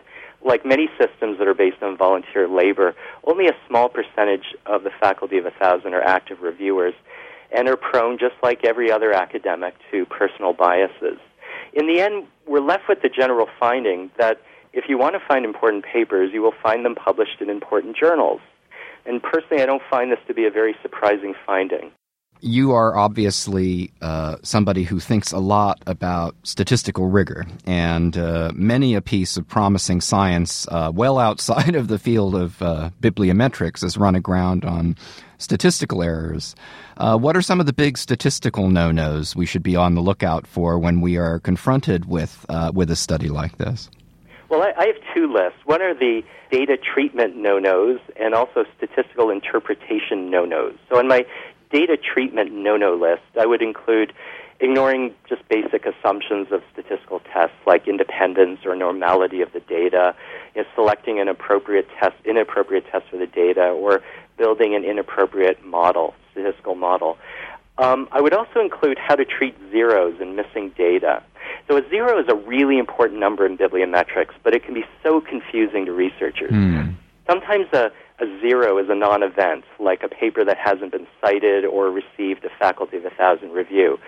like 0.45 0.65
many 0.65 0.89
systems 0.99 1.39
that 1.39 1.47
are 1.47 1.55
based 1.55 1.81
on 1.81 1.97
volunteer 1.97 2.47
labor, 2.47 2.95
only 3.23 3.47
a 3.47 3.55
small 3.67 3.89
percentage 3.89 4.55
of 4.65 4.83
the 4.83 4.91
Faculty 4.99 5.37
of 5.37 5.45
a 5.45 5.51
Thousand 5.51 5.93
are 5.93 6.01
active 6.01 6.41
reviewers 6.41 6.93
and 7.51 7.67
are 7.69 7.77
prone, 7.77 8.17
just 8.19 8.35
like 8.43 8.65
every 8.65 8.91
other 8.91 9.13
academic, 9.13 9.73
to 9.91 10.05
personal 10.05 10.53
biases. 10.53 11.17
In 11.73 11.87
the 11.87 12.01
end, 12.01 12.27
we're 12.45 12.59
left 12.59 12.83
with 12.89 13.01
the 13.01 13.09
general 13.09 13.47
finding 13.59 14.11
that 14.17 14.41
if 14.77 14.85
you 14.87 14.97
want 14.97 15.15
to 15.15 15.27
find 15.27 15.43
important 15.43 15.83
papers, 15.83 16.29
you 16.31 16.41
will 16.43 16.53
find 16.61 16.85
them 16.85 16.93
published 16.93 17.41
in 17.41 17.49
important 17.49 17.97
journals. 17.97 18.41
And 19.07 19.23
personally, 19.23 19.63
I 19.63 19.65
don't 19.65 19.81
find 19.89 20.11
this 20.11 20.19
to 20.27 20.35
be 20.35 20.45
a 20.45 20.51
very 20.51 20.75
surprising 20.83 21.33
finding. 21.45 21.91
You 22.41 22.73
are 22.73 22.95
obviously 22.95 23.91
uh, 23.99 24.35
somebody 24.43 24.83
who 24.83 24.99
thinks 24.99 25.31
a 25.31 25.39
lot 25.39 25.81
about 25.87 26.35
statistical 26.43 27.07
rigor, 27.07 27.47
and 27.65 28.15
uh, 28.15 28.51
many 28.53 28.93
a 28.93 29.01
piece 29.01 29.37
of 29.37 29.47
promising 29.47 29.99
science, 30.01 30.67
uh, 30.67 30.91
well 30.93 31.17
outside 31.17 31.73
of 31.73 31.87
the 31.87 31.97
field 31.97 32.35
of 32.35 32.61
uh, 32.61 32.91
bibliometrics, 33.01 33.81
has 33.81 33.97
run 33.97 34.13
aground 34.13 34.63
on 34.63 34.95
statistical 35.39 36.03
errors. 36.03 36.55
Uh, 36.97 37.17
what 37.17 37.35
are 37.35 37.41
some 37.41 37.59
of 37.59 37.65
the 37.65 37.73
big 37.73 37.97
statistical 37.97 38.69
no-nos 38.69 39.35
we 39.35 39.47
should 39.47 39.63
be 39.63 39.75
on 39.75 39.95
the 39.95 40.01
lookout 40.01 40.45
for 40.45 40.77
when 40.77 41.01
we 41.01 41.17
are 41.17 41.39
confronted 41.39 42.05
with 42.05 42.45
uh, 42.49 42.71
with 42.71 42.91
a 42.91 42.95
study 42.95 43.29
like 43.29 43.57
this? 43.57 43.89
Well, 44.49 44.61
I, 44.61 44.73
I 44.77 44.85
have 44.87 44.95
two 45.13 45.31
lists. 45.31 45.59
One 45.65 45.81
are 45.81 45.93
the 45.93 46.23
data 46.51 46.77
treatment 46.77 47.35
no-nos 47.35 47.99
and 48.15 48.33
also 48.33 48.65
statistical 48.77 49.29
interpretation 49.29 50.29
no-nos. 50.29 50.75
So 50.89 50.97
on 50.97 51.07
my 51.07 51.25
data 51.71 51.97
treatment 51.97 52.53
no-no 52.53 52.95
list, 52.95 53.23
I 53.39 53.45
would 53.45 53.61
include 53.61 54.13
ignoring 54.59 55.13
just 55.29 55.47
basic 55.49 55.85
assumptions 55.85 56.47
of 56.51 56.63
statistical 56.73 57.19
tests 57.31 57.55
like 57.65 57.87
independence 57.87 58.61
or 58.65 58.75
normality 58.75 59.41
of 59.41 59.51
the 59.53 59.59
data, 59.59 60.15
you 60.55 60.63
know, 60.63 60.67
selecting 60.75 61.19
an 61.19 61.27
appropriate 61.27 61.87
test, 61.99 62.15
inappropriate 62.25 62.85
test 62.91 63.05
for 63.09 63.17
the 63.17 63.27
data, 63.27 63.69
or 63.69 64.01
building 64.37 64.75
an 64.75 64.83
inappropriate 64.83 65.63
model, 65.65 66.15
statistical 66.31 66.75
model. 66.75 67.17
Um, 67.77 68.07
I 68.11 68.21
would 68.21 68.33
also 68.33 68.59
include 68.59 68.97
how 68.97 69.15
to 69.15 69.25
treat 69.25 69.55
zeros 69.71 70.19
and 70.19 70.35
missing 70.35 70.71
data. 70.75 71.21
So 71.67 71.77
a 71.77 71.89
zero 71.89 72.19
is 72.19 72.27
a 72.29 72.35
really 72.35 72.77
important 72.77 73.19
number 73.19 73.45
in 73.45 73.57
bibliometrics, 73.57 74.33
but 74.43 74.53
it 74.53 74.63
can 74.63 74.73
be 74.73 74.85
so 75.03 75.21
confusing 75.21 75.85
to 75.85 75.91
researchers. 75.91 76.51
Mm. 76.51 76.95
Sometimes 77.29 77.65
a, 77.73 77.91
a 78.19 78.39
zero 78.39 78.77
is 78.77 78.89
a 78.89 78.95
non-event, 78.95 79.65
like 79.79 80.01
a 80.01 80.07
paper 80.07 80.45
that 80.45 80.57
hasn't 80.57 80.91
been 80.91 81.07
cited 81.21 81.65
or 81.65 81.91
received 81.91 82.45
a 82.45 82.49
Faculty 82.57 82.97
of 82.97 83.05
a 83.05 83.09
Thousand 83.09 83.51
review. 83.51 83.99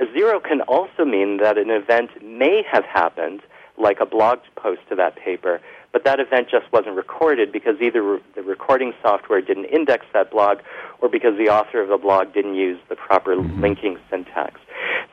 A 0.00 0.04
zero 0.12 0.40
can 0.40 0.62
also 0.62 1.04
mean 1.04 1.36
that 1.38 1.58
an 1.58 1.70
event 1.70 2.10
may 2.22 2.62
have 2.70 2.84
happened, 2.84 3.42
like 3.76 4.00
a 4.00 4.06
blog 4.06 4.38
post 4.56 4.80
to 4.88 4.94
that 4.96 5.16
paper, 5.16 5.60
but 5.92 6.04
that 6.04 6.18
event 6.18 6.48
just 6.50 6.72
wasn't 6.72 6.96
recorded 6.96 7.52
because 7.52 7.76
either 7.80 8.02
re- 8.02 8.20
the 8.34 8.42
recording 8.42 8.94
software 9.02 9.42
didn't 9.42 9.66
index 9.66 10.06
that 10.14 10.30
blog 10.30 10.58
or 11.00 11.08
because 11.08 11.36
the 11.36 11.50
author 11.50 11.82
of 11.82 11.88
the 11.90 11.98
blog 11.98 12.32
didn't 12.32 12.54
use 12.54 12.80
the 12.88 12.96
proper 12.96 13.36
mm-hmm. 13.36 13.60
linking 13.60 13.98
syntax. 14.10 14.60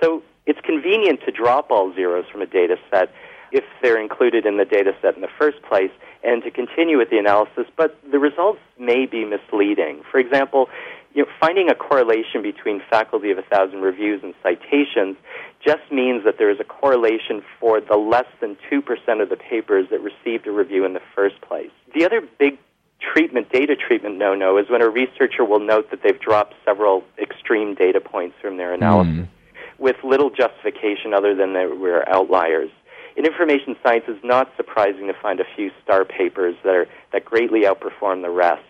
So 0.01 0.23
it's 0.49 0.59
convenient 0.61 1.21
to 1.25 1.31
drop 1.31 1.69
all 1.69 1.93
zeros 1.93 2.25
from 2.31 2.41
a 2.41 2.47
data 2.47 2.75
set 2.89 3.13
if 3.51 3.63
they're 3.83 4.01
included 4.01 4.47
in 4.47 4.57
the 4.57 4.65
data 4.65 4.93
set 4.99 5.13
in 5.15 5.21
the 5.21 5.29
first 5.37 5.61
place 5.61 5.91
and 6.23 6.41
to 6.41 6.49
continue 6.49 6.97
with 6.97 7.11
the 7.11 7.19
analysis, 7.19 7.65
but 7.77 7.95
the 8.11 8.17
results 8.17 8.59
may 8.79 9.05
be 9.05 9.25
misleading. 9.25 10.01
For 10.09 10.19
example, 10.19 10.67
you 11.13 11.23
know, 11.23 11.29
finding 11.39 11.69
a 11.69 11.75
correlation 11.75 12.41
between 12.41 12.81
faculty 12.89 13.29
of 13.29 13.37
a 13.37 13.43
thousand 13.43 13.81
reviews 13.81 14.21
and 14.23 14.33
citations 14.41 15.17
just 15.63 15.91
means 15.91 16.23
that 16.25 16.39
there 16.39 16.49
is 16.49 16.59
a 16.59 16.63
correlation 16.63 17.43
for 17.59 17.79
the 17.79 17.95
less 17.95 18.27
than 18.41 18.57
2% 18.71 19.21
of 19.21 19.29
the 19.29 19.37
papers 19.37 19.87
that 19.91 20.01
received 20.01 20.47
a 20.47 20.51
review 20.51 20.83
in 20.83 20.93
the 20.93 21.01
first 21.15 21.39
place. 21.41 21.71
The 21.93 22.05
other 22.05 22.21
big 22.39 22.57
treatment, 22.99 23.51
data 23.51 23.75
treatment 23.75 24.17
no-no 24.17 24.57
is 24.57 24.67
when 24.67 24.81
a 24.81 24.89
researcher 24.89 25.45
will 25.45 25.59
note 25.59 25.91
that 25.91 26.01
they've 26.03 26.19
dropped 26.19 26.55
several 26.65 27.03
extreme 27.19 27.75
data 27.75 28.01
points 28.01 28.35
from 28.41 28.57
their 28.57 28.73
analysis. 28.73 29.13
Mm 29.13 29.27
with 29.79 29.95
little 30.03 30.29
justification 30.29 31.13
other 31.13 31.35
than 31.35 31.53
that 31.53 31.79
we're 31.79 32.03
outliers. 32.07 32.69
In 33.15 33.25
information 33.25 33.75
science, 33.83 34.05
it's 34.07 34.23
not 34.23 34.51
surprising 34.55 35.07
to 35.07 35.13
find 35.13 35.39
a 35.39 35.45
few 35.55 35.71
star 35.83 36.05
papers 36.05 36.55
that, 36.63 36.75
are, 36.75 36.87
that 37.11 37.25
greatly 37.25 37.61
outperform 37.61 38.21
the 38.21 38.29
rest, 38.29 38.63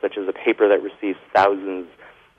such 0.00 0.18
as 0.18 0.28
a 0.28 0.32
paper 0.32 0.68
that 0.68 0.82
receives 0.82 1.18
thousands 1.34 1.86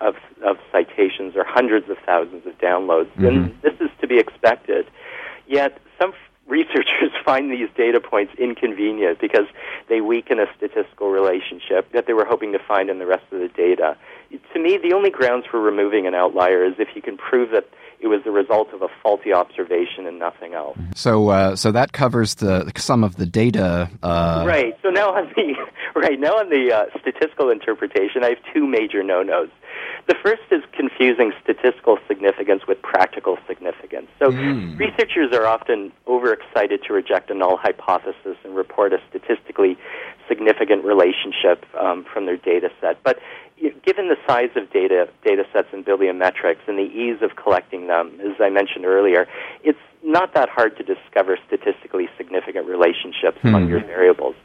of, 0.02 0.16
of 0.46 0.58
citations 0.72 1.36
or 1.36 1.46
hundreds 1.46 1.90
of 1.90 1.98
thousands 2.06 2.46
of 2.46 2.58
downloads. 2.60 3.10
Mm-hmm. 3.14 3.26
And 3.26 3.62
this 3.62 3.74
is 3.80 3.90
to 4.02 4.08
be 4.08 4.20
expected. 4.20 4.86
Yet, 5.48 5.80
some 6.00 6.14
researchers 6.48 7.12
find 7.26 7.52
these 7.52 7.70
data 7.76 8.00
points 8.00 8.34
inconvenient 8.38 9.20
because 9.20 9.48
they 9.90 10.02
weaken 10.02 10.40
a 10.40 10.46
statistical 10.58 11.10
relationship 11.10 11.92
that 11.94 12.06
they 12.08 12.14
were 12.14 12.26
hoping 12.26 12.52
to 12.54 12.60
find 12.60 12.90
in 12.90 13.00
the 13.00 13.06
rest 13.06 13.24
of 13.32 13.40
the 13.40 13.50
data. 13.50 13.98
To 14.54 14.60
me, 14.60 14.78
the 14.78 14.94
only 14.94 15.10
grounds 15.10 15.46
for 15.50 15.60
removing 15.60 16.08
an 16.08 16.16
outlier 16.16 16.64
is 16.64 16.74
if 16.80 16.90
you 16.96 17.02
can 17.02 17.18
prove 17.18 17.52
that 17.52 17.68
it 18.06 18.10
was 18.10 18.24
the 18.24 18.32
result 18.32 18.72
of 18.72 18.84
a 18.84 18.88
faulty 19.02 19.34
observation 19.34 20.06
and 20.06 20.20
nothing 20.20 20.54
else. 20.54 20.78
So, 20.94 21.30
uh, 21.30 21.56
so 21.56 21.72
that 21.72 21.92
covers 21.92 22.36
the 22.36 22.72
some 22.78 23.04
of 23.04 23.16
the 23.16 23.26
data. 23.26 23.90
Uh... 24.04 24.44
Right. 24.48 24.78
So 24.84 24.90
now 24.90 25.16
on 25.16 25.34
the 25.36 25.56
right 26.00 26.20
now 26.20 26.38
on 26.38 26.50
the 26.52 26.72
uh, 26.72 27.00
statistical 27.00 27.50
interpretation, 27.50 28.24
I 28.24 28.30
have 28.30 28.38
two 28.54 28.68
major 28.68 29.04
no-nos. 29.04 29.50
The 30.08 30.16
first 30.24 30.44
is 30.52 30.62
confusing 30.72 31.34
statistical 31.44 31.98
significance 32.08 32.68
with 32.68 32.80
practical 32.84 33.40
significance. 33.48 34.08
So 34.20 34.30
mm. 34.30 34.78
researchers 34.78 35.34
are 35.34 35.48
often 35.48 35.92
overexcited 36.08 36.84
to 36.84 36.94
reject 36.94 37.32
a 37.32 37.34
null 37.34 37.58
hypothesis 37.58 38.38
and 38.44 38.56
report 38.56 38.94
a 38.94 39.00
statistically 39.10 39.78
significant 40.28 40.84
relationship 40.84 41.66
um, 41.80 42.06
from 42.12 42.26
their 42.26 42.38
data 42.38 42.70
set. 42.82 43.02
But 43.04 43.20
given 43.86 44.10
the 44.10 44.18
size 44.28 44.50
of 44.56 44.72
data 44.72 45.08
data 45.24 45.44
sets 45.54 45.68
and 45.72 45.86
bibliometrics 45.86 46.68
and 46.68 46.78
the 46.78 46.92
ease 46.92 47.22
of 47.22 47.36
collecting 47.36 47.88
them, 47.88 48.20
as 48.22 48.40
I 48.40 48.50
mentioned 48.50 48.86
earlier, 48.86 49.28
it's 49.64 49.80
not 50.04 50.34
that 50.34 50.50
hard 50.50 50.78
to 50.78 50.84
discover 50.84 51.38
statistically 51.48 52.08
significant 52.18 52.68
relationships 52.68 53.40
hmm. 53.42 53.48
among 53.48 53.70
your 53.70 53.80
variables. 53.80 54.36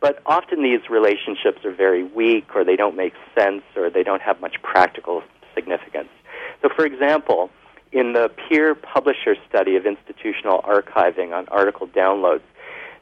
But 0.00 0.22
often 0.24 0.62
these 0.62 0.88
relationships 0.88 1.64
are 1.64 1.74
very 1.74 2.04
weak, 2.04 2.54
or 2.54 2.64
they 2.64 2.76
don't 2.76 2.96
make 2.96 3.12
sense, 3.34 3.62
or 3.76 3.90
they 3.90 4.02
don't 4.02 4.22
have 4.22 4.40
much 4.40 4.56
practical 4.62 5.22
significance. 5.54 6.08
So, 6.62 6.68
for 6.74 6.86
example, 6.86 7.50
in 7.92 8.12
the 8.12 8.30
peer 8.48 8.74
publisher 8.74 9.34
study 9.48 9.76
of 9.76 9.84
institutional 9.84 10.62
archiving 10.62 11.32
on 11.32 11.48
article 11.48 11.88
downloads, 11.88 12.42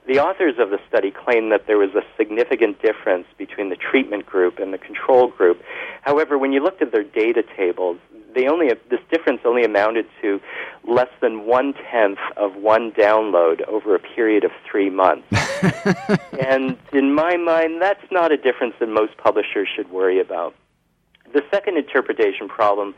the 0.09 0.19
authors 0.19 0.55
of 0.59 0.71
the 0.71 0.79
study 0.89 1.11
claim 1.11 1.51
that 1.51 1.67
there 1.67 1.77
was 1.77 1.91
a 1.95 2.03
significant 2.17 2.81
difference 2.81 3.27
between 3.37 3.69
the 3.69 3.77
treatment 3.77 4.25
group 4.25 4.59
and 4.59 4.73
the 4.73 4.79
control 4.79 5.29
group. 5.29 5.63
However, 6.01 6.39
when 6.39 6.51
you 6.51 6.63
looked 6.63 6.81
at 6.81 6.93
their 6.93 7.05
data 7.05 7.45
tables, 7.57 7.99
they 8.35 8.49
only 8.49 8.69
this 8.91 9.01
difference 9.11 9.41
only 9.45 9.65
amounted 9.65 10.07
to 10.23 10.41
less 10.85 11.11
than 11.21 11.45
one 11.45 11.75
tenth 11.91 12.19
of 12.39 12.57
one 12.57 12.91
download 12.93 13.61
over 13.69 13.95
a 13.95 13.99
period 13.99 14.45
of 14.45 14.51
three 14.71 14.89
months. 14.89 15.27
and 16.41 16.79
in 16.93 17.15
my 17.15 17.37
mind, 17.37 17.83
that's 17.83 18.11
not 18.11 18.33
a 18.33 18.39
difference 18.39 18.75
that 18.81 18.89
most 18.89 19.17
publishers 19.19 19.69
should 19.75 19.91
worry 19.91 20.21
about. 20.21 20.55
The 21.35 21.43
second 21.51 21.77
interpretation 21.77 22.49
problem 22.49 22.95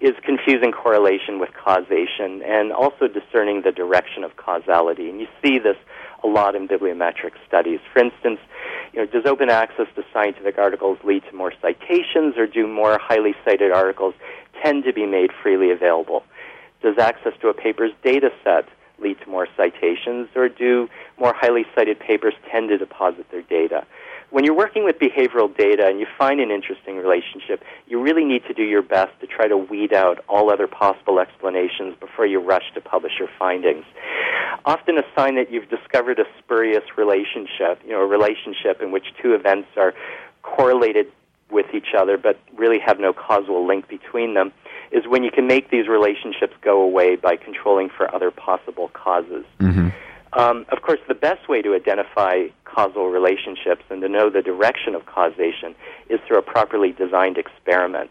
is 0.00 0.12
confusing 0.24 0.72
correlation 0.72 1.38
with 1.38 1.50
causation 1.52 2.42
and 2.42 2.72
also 2.72 3.06
discerning 3.06 3.62
the 3.62 3.72
direction 3.72 4.24
of 4.24 4.36
causality. 4.36 5.10
And 5.10 5.20
you 5.20 5.26
see 5.42 5.58
this 5.58 5.76
a 6.26 6.30
lot 6.30 6.54
in 6.54 6.68
bibliometric 6.68 7.32
studies. 7.46 7.80
For 7.92 8.00
instance, 8.00 8.40
you 8.92 9.00
know, 9.00 9.06
does 9.06 9.26
open 9.26 9.50
access 9.50 9.86
to 9.94 10.04
scientific 10.12 10.58
articles 10.58 10.98
lead 11.04 11.22
to 11.30 11.36
more 11.36 11.52
citations, 11.60 12.34
or 12.36 12.46
do 12.46 12.66
more 12.66 12.98
highly 13.00 13.34
cited 13.44 13.72
articles 13.72 14.14
tend 14.62 14.84
to 14.84 14.92
be 14.92 15.06
made 15.06 15.30
freely 15.42 15.70
available? 15.70 16.22
Does 16.82 16.98
access 16.98 17.32
to 17.40 17.48
a 17.48 17.54
paper's 17.54 17.92
data 18.02 18.30
set 18.44 18.68
lead 18.98 19.18
to 19.20 19.28
more 19.28 19.46
citations, 19.56 20.28
or 20.34 20.48
do 20.48 20.88
more 21.18 21.34
highly 21.34 21.64
cited 21.74 22.00
papers 22.00 22.34
tend 22.50 22.70
to 22.70 22.78
deposit 22.78 23.30
their 23.30 23.42
data? 23.42 23.86
when 24.30 24.44
you're 24.44 24.56
working 24.56 24.84
with 24.84 24.98
behavioral 24.98 25.54
data 25.56 25.86
and 25.86 26.00
you 26.00 26.06
find 26.18 26.40
an 26.40 26.50
interesting 26.50 26.96
relationship, 26.96 27.62
you 27.86 28.02
really 28.02 28.24
need 28.24 28.42
to 28.44 28.54
do 28.54 28.62
your 28.62 28.82
best 28.82 29.12
to 29.20 29.26
try 29.26 29.46
to 29.46 29.56
weed 29.56 29.92
out 29.92 30.24
all 30.28 30.50
other 30.50 30.66
possible 30.66 31.20
explanations 31.20 31.94
before 32.00 32.26
you 32.26 32.40
rush 32.40 32.64
to 32.74 32.80
publish 32.80 33.12
your 33.18 33.28
findings. 33.38 33.84
Often 34.64 34.98
a 34.98 35.04
sign 35.14 35.36
that 35.36 35.52
you've 35.52 35.68
discovered 35.68 36.18
a 36.18 36.24
spurious 36.38 36.84
relationship, 36.96 37.80
you 37.84 37.92
know, 37.92 38.00
a 38.00 38.06
relationship 38.06 38.80
in 38.80 38.90
which 38.90 39.06
two 39.22 39.34
events 39.34 39.68
are 39.76 39.94
correlated 40.42 41.06
with 41.50 41.66
each 41.74 41.94
other 41.96 42.18
but 42.18 42.38
really 42.56 42.78
have 42.78 42.98
no 42.98 43.12
causal 43.12 43.66
link 43.66 43.88
between 43.88 44.34
them, 44.34 44.52
is 44.90 45.06
when 45.06 45.22
you 45.22 45.30
can 45.30 45.46
make 45.46 45.70
these 45.70 45.86
relationships 45.88 46.54
go 46.62 46.82
away 46.82 47.16
by 47.16 47.36
controlling 47.36 47.88
for 47.88 48.12
other 48.14 48.30
possible 48.30 48.88
causes. 48.88 49.44
Mm-hmm. 49.60 49.88
Um, 50.32 50.66
of 50.68 50.82
course, 50.82 51.00
the 51.08 51.14
best 51.14 51.48
way 51.48 51.62
to 51.62 51.74
identify 51.74 52.48
causal 52.64 53.08
relationships 53.08 53.84
and 53.90 54.02
to 54.02 54.08
know 54.08 54.28
the 54.28 54.42
direction 54.42 54.94
of 54.94 55.06
causation 55.06 55.74
is 56.10 56.20
through 56.26 56.38
a 56.38 56.42
properly 56.42 56.92
designed 56.92 57.38
experiment. 57.38 58.10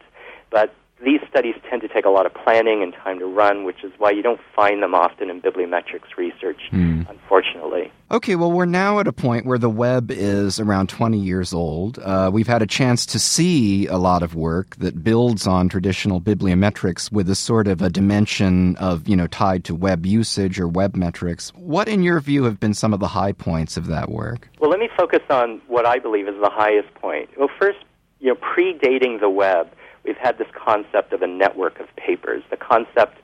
But 0.50 0.74
these 1.04 1.20
studies 1.30 1.56
tend 1.70 1.82
to 1.82 1.88
take 1.90 2.06
a 2.06 2.10
lot 2.10 2.25
of 2.25 2.34
planning 2.34 2.82
and 2.82 2.94
time 2.94 3.20
to 3.20 3.25
run, 3.25 3.66
which 3.66 3.84
is 3.84 3.92
why 3.98 4.12
you 4.12 4.22
don't 4.22 4.40
find 4.56 4.82
them 4.82 4.96
often 4.96 5.30
in 5.30 5.42
bibliometrics 5.42 6.16
research, 6.18 6.62
mm. 6.72 7.08
unfortunately. 7.10 7.92
Okay, 8.12 8.36
well, 8.36 8.52
we're 8.52 8.66
now 8.66 9.00
at 9.00 9.08
a 9.08 9.12
point 9.12 9.46
where 9.46 9.58
the 9.58 9.70
web 9.70 10.10
is 10.10 10.58
around 10.60 10.88
20 10.88 11.18
years 11.18 11.54
old. 11.54 12.00
Uh, 12.00 12.30
we've 12.32 12.48
had 12.48 12.62
a 12.62 12.68
chance 12.68 13.06
to 13.08 13.20
see 13.20 13.88
a 13.88 13.98
lot 13.98 14.24
of 14.24 14.36
work 14.36 14.78
that 14.78 15.04
builds 15.04 15.46
on 15.46 15.68
traditional 15.68 16.22
bibliometrics 16.22 17.12
with 17.12 17.30
a 17.30 17.36
sort 17.36 17.68
of 17.68 17.82
a 17.82 17.90
dimension 17.90 18.78
of, 18.78 19.06
you 19.08 19.18
know, 19.18 19.28
tied 19.28 19.66
to 19.66 19.75
web 19.75 20.06
usage 20.06 20.60
or 20.60 20.68
web 20.68 20.96
metrics. 20.96 21.50
What, 21.56 21.90
in 21.90 22.04
your 22.04 22.22
view, 22.22 22.46
have 22.46 22.60
been 22.60 22.74
some 22.74 22.94
of 22.94 23.02
the 23.02 23.08
high 23.10 23.34
points 23.34 23.75
of 23.75 23.88
that 23.88 24.10
work? 24.10 24.50
Well, 24.60 24.70
let 24.70 24.80
me 24.80 24.90
focus 24.96 25.22
on 25.30 25.62
what 25.68 25.86
I 25.86 26.00
believe 26.00 26.30
is 26.30 26.36
the 26.42 26.50
highest 26.50 26.94
point. 26.96 27.30
Well, 27.38 27.50
first, 27.60 27.80
you 28.20 28.30
know, 28.30 28.36
predating 28.36 29.20
the 29.20 29.30
web, 29.30 29.68
we've 30.06 30.18
had 30.18 30.38
this 30.38 30.48
concept 30.54 31.14
of 31.14 31.22
a 31.22 31.28
network 31.28 31.80
of 31.80 31.88
papers. 31.96 32.44
The 32.50 32.58
concept 32.58 33.18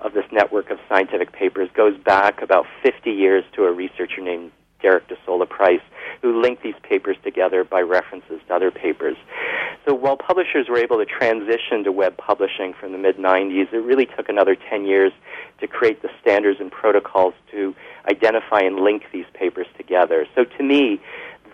of 0.00 0.14
this 0.14 0.24
network 0.32 0.70
of 0.70 0.78
scientific 0.88 1.32
papers 1.32 1.68
goes 1.74 1.96
back 1.98 2.42
about 2.42 2.66
50 2.82 3.10
years 3.10 3.44
to 3.54 3.64
a 3.64 3.72
researcher 3.72 4.20
named 4.20 4.52
Derek 4.80 5.08
de 5.08 5.16
Solla 5.26 5.46
Price, 5.46 5.82
who 6.22 6.40
linked 6.40 6.62
these 6.62 6.74
papers 6.82 7.16
together 7.22 7.64
by 7.64 7.80
references 7.80 8.40
to 8.48 8.54
other 8.54 8.70
papers. 8.70 9.16
So 9.86 9.94
while 9.94 10.16
publishers 10.16 10.68
were 10.68 10.78
able 10.78 10.98
to 10.98 11.04
transition 11.04 11.84
to 11.84 11.92
web 11.92 12.16
publishing 12.16 12.74
from 12.78 12.92
the 12.92 12.98
mid 12.98 13.16
90s, 13.16 13.72
it 13.72 13.84
really 13.84 14.06
took 14.06 14.28
another 14.28 14.56
10 14.70 14.86
years 14.86 15.12
to 15.60 15.66
create 15.66 16.02
the 16.02 16.08
standards 16.20 16.60
and 16.60 16.70
protocols 16.70 17.34
to 17.50 17.74
identify 18.10 18.60
and 18.60 18.76
link 18.80 19.02
these 19.12 19.26
papers 19.34 19.66
together. 19.76 20.26
So 20.34 20.44
to 20.44 20.62
me, 20.62 21.00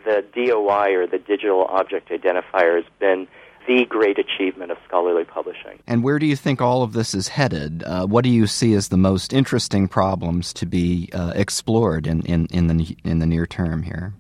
the 0.04 0.24
DOI 0.34 0.94
or 0.94 1.06
the 1.06 1.18
digital 1.18 1.64
object 1.64 2.10
identifier 2.10 2.76
has 2.76 2.84
been 3.00 3.26
the 3.66 3.84
great 3.88 4.18
achievement 4.18 4.70
of 4.70 4.78
scholarly 4.86 5.24
publishing. 5.24 5.78
And 5.86 6.02
where 6.02 6.18
do 6.18 6.26
you 6.26 6.36
think 6.36 6.60
all 6.60 6.82
of 6.82 6.92
this 6.92 7.14
is 7.14 7.28
headed? 7.28 7.82
Uh, 7.82 8.06
what 8.06 8.24
do 8.24 8.30
you 8.30 8.46
see 8.46 8.74
as 8.74 8.88
the 8.88 8.96
most 8.96 9.32
interesting 9.32 9.88
problems 9.88 10.52
to 10.54 10.66
be 10.66 11.08
uh, 11.12 11.32
explored 11.34 12.06
in, 12.06 12.22
in, 12.22 12.46
in, 12.46 12.66
the, 12.68 12.96
in 13.04 13.18
the 13.18 13.26
near 13.26 13.46
term 13.46 13.82
here? 13.82 14.14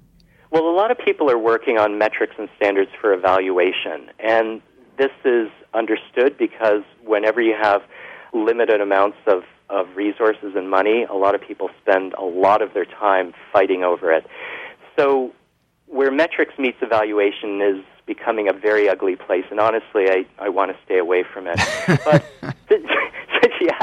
Well, 0.50 0.68
a 0.68 0.76
lot 0.76 0.90
of 0.90 0.98
people 0.98 1.30
are 1.30 1.38
working 1.38 1.78
on 1.78 1.98
metrics 1.98 2.34
and 2.38 2.48
standards 2.56 2.90
for 3.00 3.12
evaluation, 3.12 4.10
and 4.18 4.62
this 4.96 5.10
is 5.24 5.48
understood 5.74 6.38
because 6.38 6.82
whenever 7.04 7.40
you 7.40 7.54
have 7.60 7.82
limited 8.32 8.80
amounts 8.80 9.18
of, 9.26 9.42
of 9.68 9.86
resources 9.96 10.54
and 10.54 10.70
money, 10.70 11.04
a 11.04 11.14
lot 11.14 11.34
of 11.34 11.40
people 11.40 11.68
spend 11.82 12.14
a 12.14 12.24
lot 12.24 12.62
of 12.62 12.72
their 12.74 12.84
time 12.84 13.34
fighting 13.52 13.84
over 13.84 14.12
it. 14.12 14.26
So, 14.98 15.32
where 15.86 16.10
metrics 16.10 16.58
meets 16.58 16.78
evaluation 16.82 17.60
is 17.60 17.84
becoming 18.06 18.48
a 18.48 18.52
very 18.52 18.88
ugly 18.88 19.16
place, 19.16 19.44
and 19.50 19.58
honestly, 19.58 20.08
I, 20.08 20.26
I 20.38 20.48
want 20.48 20.70
to 20.70 20.78
stay 20.84 20.98
away 20.98 21.24
from 21.24 21.46
it. 21.48 21.60
But 22.04 22.24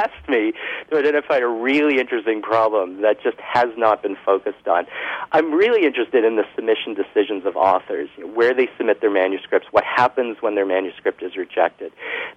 asked 0.04 0.30
me 0.30 0.54
to 0.90 0.98
identify 0.98 1.38
a 1.38 1.48
really 1.48 2.00
interesting 2.00 2.42
problem 2.42 3.02
that 3.02 3.22
just 3.22 3.38
has 3.40 3.70
not 3.78 4.02
been 4.02 4.18
focused 4.26 4.68
on, 4.68 4.86
I'm 5.32 5.54
really 5.54 5.86
interested 5.86 6.24
in 6.24 6.36
the 6.36 6.46
submission 6.56 6.94
decisions 6.94 7.46
of 7.46 7.56
authors, 7.56 8.10
you 8.18 8.28
know, 8.28 8.34
where 8.34 8.54
they 8.54 8.70
submit 8.78 9.02
their 9.02 9.12
manuscripts, 9.12 9.68
what 9.72 9.84
happens 9.84 10.38
when 10.42 10.56
their 10.56 10.66
manuscript 10.66 11.24
is 11.24 11.36
rejected. 11.36 11.92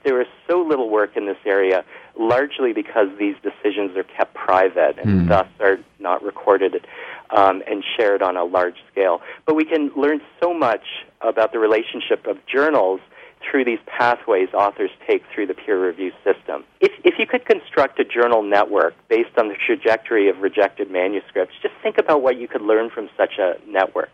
There 0.05 0.21
is 0.21 0.29
so 0.49 0.63
little 0.63 0.91
work 0.91 1.17
in 1.17 1.27
this 1.27 1.39
area, 1.45 1.85
largely 2.19 2.73
because 2.73 3.09
these 3.19 3.37
decisions 3.43 3.97
are 3.97 4.05
kept 4.05 4.35
private 4.35 4.99
and 4.99 5.23
mm. 5.23 5.29
thus 5.29 5.49
are 5.61 5.79
not 5.99 6.23
recorded 6.23 6.87
um, 7.31 7.63
and 7.67 7.85
shared 7.97 8.23
on 8.23 8.37
a 8.37 8.45
large 8.45 8.77
scale. 8.91 9.21
But 9.45 9.57
we 9.57 9.65
can 9.65 9.91
learn 9.97 10.21
so 10.43 10.55
much 10.55 10.85
about 11.21 11.53
the 11.53 11.59
relationship 11.59 12.27
of 12.27 12.39
journals 12.47 13.01
through 13.43 13.65
these 13.65 13.79
pathways 13.87 14.49
authors 14.55 14.91
take 15.07 15.23
through 15.35 15.47
the 15.47 15.55
peer 15.55 15.85
review 15.85 16.13
system. 16.25 16.65
If, 16.81 16.93
if 17.05 17.15
you 17.19 17.27
could 17.27 17.45
construct 17.45 18.01
a 18.01 18.05
journal 18.05 18.43
network 18.43 18.95
based 19.09 19.37
on 19.39 19.49
the 19.49 19.55
trajectory 19.55 20.29
of 20.29 20.39
rejected 20.39 20.91
manuscripts, 20.91 21.55
just 21.63 21.75
think 21.83 21.99
about 21.99 22.23
what 22.23 22.39
you 22.39 22.49
could 22.49 22.63
learn 22.63 22.91
from 22.91 23.09
such 23.17 23.39
a 23.39 23.55
network. 23.69 24.11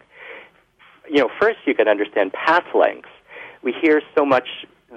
You 1.09 1.19
know, 1.19 1.31
first 1.41 1.59
you 1.67 1.75
could 1.75 1.89
understand 1.89 2.33
path 2.33 2.67
lengths. 2.75 3.09
We 3.63 3.75
hear 3.81 4.03
so 4.17 4.25
much 4.25 4.49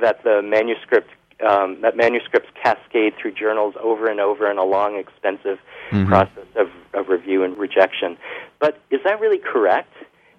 that 0.02 0.24
the 0.24 0.42
manuscript 0.42 1.10
um, 1.46 1.82
that 1.82 1.98
manuscripts 1.98 2.50
cascade 2.62 3.14
through 3.22 3.34
journals 3.34 3.76
over 3.82 4.10
and 4.10 4.22
over 4.22 4.50
in 4.50 4.58
a 4.58 4.64
long, 4.64 4.96
expensive 4.98 5.60
mm-hmm. 5.92 6.08
process 6.08 6.48
of, 6.56 6.68
of 6.94 7.10
review 7.10 7.44
and 7.44 7.58
rejection. 7.58 8.18
But 8.60 8.80
is 8.90 9.02
that 9.04 9.20
really 9.20 9.40
correct? 9.40 9.94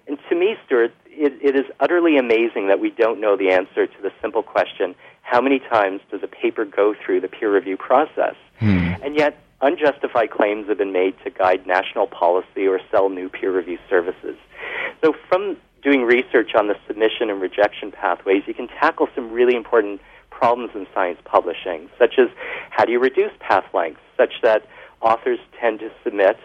And 0.07 0.17
to 0.29 0.35
me, 0.35 0.55
Stewart, 0.65 0.93
it, 1.17 1.33
it 1.41 1.55
is 1.55 1.65
utterly 1.79 2.17
amazing 2.17 2.67
that 2.67 2.79
we 2.79 2.91
don't 2.91 3.19
know 3.19 3.35
the 3.35 3.51
answer 3.51 3.87
to 3.87 4.01
the 4.01 4.11
simple 4.21 4.43
question 4.43 4.95
how 5.27 5.41
many 5.41 5.59
times 5.59 5.99
does 6.09 6.21
a 6.23 6.27
paper 6.27 6.63
go 6.63 6.95
through 6.95 7.19
the 7.19 7.27
peer 7.27 7.53
review 7.53 7.75
process? 7.75 8.35
Hmm. 8.59 8.93
And 9.03 9.17
yet, 9.17 9.37
unjustified 9.59 10.31
claims 10.31 10.69
have 10.69 10.77
been 10.77 10.93
made 10.93 11.15
to 11.25 11.29
guide 11.29 11.67
national 11.67 12.07
policy 12.07 12.65
or 12.65 12.79
sell 12.89 13.09
new 13.09 13.27
peer 13.27 13.51
review 13.51 13.77
services. 13.89 14.37
So, 15.03 15.13
from 15.27 15.57
doing 15.83 16.03
research 16.03 16.55
on 16.55 16.67
the 16.67 16.75
submission 16.87 17.29
and 17.29 17.41
rejection 17.41 17.91
pathways, 17.91 18.43
you 18.47 18.53
can 18.53 18.69
tackle 18.69 19.09
some 19.13 19.31
really 19.31 19.55
important 19.55 19.99
problems 20.29 20.71
in 20.73 20.87
science 20.93 21.19
publishing, 21.25 21.89
such 21.99 22.15
as 22.17 22.29
how 22.69 22.85
do 22.85 22.93
you 22.93 22.99
reduce 22.99 23.31
path 23.39 23.65
lengths 23.73 23.99
such 24.15 24.35
that 24.43 24.65
authors 25.01 25.39
tend 25.59 25.79
to 25.79 25.91
submit 26.05 26.37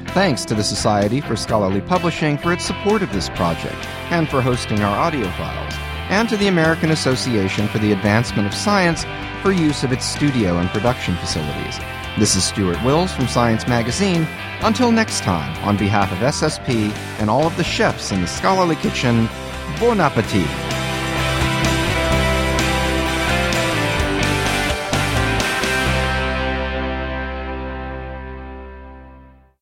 Thanks 0.09 0.45
to 0.45 0.53
the 0.53 0.63
Society 0.63 1.21
for 1.21 1.35
Scholarly 1.35 1.81
Publishing 1.81 2.37
for 2.37 2.53
its 2.53 2.65
support 2.65 3.01
of 3.01 3.11
this 3.11 3.29
project 3.29 3.87
and 4.11 4.29
for 4.29 4.43
hosting 4.43 4.81
our 4.81 4.95
audio 4.95 5.27
files, 5.31 5.73
and 6.09 6.29
to 6.29 6.37
the 6.37 6.49
American 6.49 6.91
Association 6.91 7.67
for 7.69 7.79
the 7.79 7.93
Advancement 7.93 8.47
of 8.47 8.53
Science 8.53 9.05
for 9.41 9.51
use 9.51 9.83
of 9.83 9.91
its 9.91 10.05
studio 10.05 10.59
and 10.59 10.69
production 10.69 11.15
facilities. 11.15 11.79
This 12.19 12.35
is 12.35 12.43
Stewart 12.43 12.77
Wills 12.83 13.11
from 13.11 13.27
Science 13.27 13.67
Magazine. 13.67 14.27
Until 14.61 14.91
next 14.91 15.21
time, 15.21 15.51
on 15.63 15.77
behalf 15.77 16.11
of 16.11 16.19
SSP 16.19 16.91
and 17.19 17.27
all 17.27 17.47
of 17.47 17.57
the 17.57 17.63
chefs 17.63 18.11
in 18.11 18.21
the 18.21 18.27
Scholarly 18.27 18.75
Kitchen, 18.75 19.27
bon 19.79 19.99
appetit! 19.99 20.72